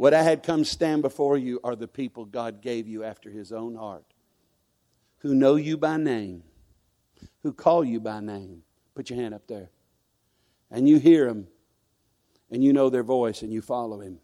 What 0.01 0.15
I 0.15 0.23
had 0.23 0.43
come 0.43 0.65
stand 0.65 1.03
before 1.03 1.37
you 1.37 1.61
are 1.63 1.77
the 1.77 1.87
people 1.87 2.25
God 2.25 2.63
gave 2.63 2.89
you 2.89 3.05
after 3.05 3.29
his 3.29 3.53
own 3.53 3.75
heart, 3.75 4.07
who 5.19 5.35
know 5.35 5.57
you 5.57 5.77
by 5.77 5.99
name, 5.99 6.43
who 7.43 7.53
call 7.53 7.85
you 7.85 8.01
by 8.01 8.21
name. 8.21 8.63
Put 8.95 9.11
your 9.11 9.19
hand 9.19 9.35
up 9.35 9.47
there. 9.47 9.69
And 10.71 10.89
you 10.89 10.99
hear 10.99 11.27
them, 11.27 11.49
and 12.51 12.65
you 12.65 12.73
know 12.73 12.89
their 12.89 13.03
voice, 13.03 13.43
and 13.43 13.53
you 13.53 13.61
follow 13.61 14.01
him. 14.01 14.21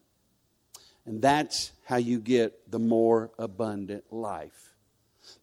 And 1.05 1.21
that's 1.21 1.73
how 1.85 1.97
you 1.97 2.21
get 2.21 2.71
the 2.71 2.79
more 2.79 3.31
abundant 3.39 4.05
life. 4.11 4.77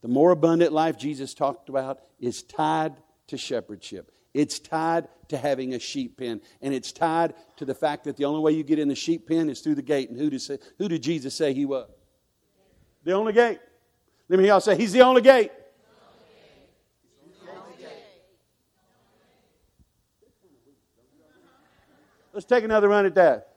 The 0.02 0.08
more 0.08 0.32
abundant 0.32 0.74
life 0.74 0.98
Jesus 0.98 1.36
talked 1.36 1.70
about 1.70 2.00
is 2.20 2.42
tied 2.42 2.96
to 3.28 3.38
shepherdship. 3.38 4.12
It's 4.34 4.60
tied 4.60 5.08
to 5.30 5.38
having 5.38 5.74
a 5.74 5.80
sheep 5.80 6.18
pen. 6.18 6.42
And 6.62 6.74
it's 6.74 6.92
tied 6.92 7.36
to 7.58 7.66
the 7.66 7.76
fact 7.76 8.06
that 8.06 8.18
the 8.18 8.26
only 8.26 8.42
way 8.42 8.52
you 8.54 8.64
get 8.64 8.80
in 8.80 8.88
the 8.88 8.96
sheep 8.96 9.28
pen 9.28 9.50
is 9.50 9.62
through 9.62 9.76
the 9.76 9.82
gate. 9.82 10.10
And 10.10 10.18
who 10.20 10.30
did, 10.30 10.42
say, 10.42 10.58
who 10.78 10.88
did 10.88 11.04
Jesus 11.04 11.36
say 11.36 11.54
he 11.54 11.66
was? 11.66 11.90
The 13.04 13.12
only 13.12 13.34
gate. 13.34 13.60
Let 14.30 14.38
me 14.38 14.46
hear 14.46 14.54
y'all 14.54 14.62
say, 14.62 14.78
He's 14.78 14.94
the 14.94 15.02
only 15.02 15.22
gate. 15.22 15.52
Let's 22.32 22.48
take 22.48 22.64
another 22.64 22.88
run 22.88 23.06
at 23.06 23.14
that. 23.14 23.50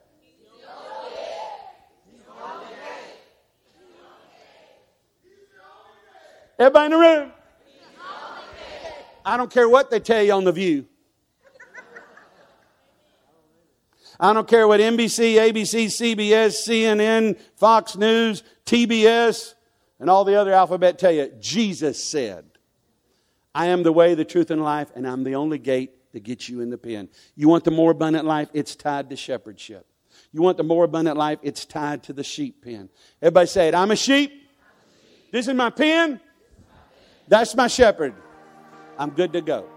Everybody 6.59 6.85
in 6.85 6.91
the 6.91 6.97
room. 6.97 7.31
I 9.27 9.35
don't 9.35 9.51
care 9.51 9.67
what 9.67 9.91
they 9.91 9.99
tell 9.99 10.23
you 10.23 10.31
on 10.31 10.45
The 10.45 10.53
View. 10.53 10.85
I 14.17 14.31
don't 14.31 14.47
care 14.47 14.65
what 14.65 14.79
NBC, 14.79 15.35
ABC, 15.35 15.87
CBS, 15.87 16.65
CNN, 16.65 17.37
Fox 17.57 17.97
News, 17.97 18.41
TBS, 18.65 19.53
and 19.99 20.09
all 20.09 20.23
the 20.23 20.35
other 20.39 20.53
alphabet 20.53 20.97
tell 20.97 21.11
you. 21.11 21.29
Jesus 21.41 22.01
said, 22.01 22.45
I 23.53 23.67
am 23.67 23.83
the 23.83 23.91
way, 23.91 24.15
the 24.15 24.23
truth, 24.23 24.49
and 24.49 24.63
life, 24.63 24.91
and 24.95 25.05
I'm 25.05 25.25
the 25.25 25.35
only 25.35 25.59
gate 25.59 25.91
that 26.13 26.23
gets 26.23 26.47
you 26.47 26.61
in 26.61 26.69
the 26.69 26.77
pen. 26.77 27.09
You 27.35 27.49
want 27.49 27.65
the 27.65 27.71
more 27.71 27.91
abundant 27.91 28.25
life? 28.25 28.47
It's 28.53 28.77
tied 28.77 29.09
to 29.09 29.17
shepherdship. 29.17 29.85
You 30.31 30.41
want 30.41 30.55
the 30.55 30.63
more 30.63 30.85
abundant 30.85 31.17
life? 31.17 31.39
It's 31.43 31.65
tied 31.65 32.01
to 32.03 32.13
the 32.13 32.23
sheep 32.23 32.63
pen. 32.63 32.87
Everybody 33.21 33.47
say 33.47 33.67
it. 33.67 33.75
I'm 33.75 33.91
a 33.91 33.95
sheep. 33.97 34.31
I'm 34.31 34.37
a 34.37 34.39
sheep. 34.39 35.31
This 35.31 35.47
is 35.49 35.53
my 35.53 35.69
pen. 35.69 36.21
That's 37.27 37.53
my 37.55 37.67
shepherd. 37.67 38.15
I'm 38.99 39.11
good 39.11 39.31
to 39.33 39.41
go. 39.41 39.76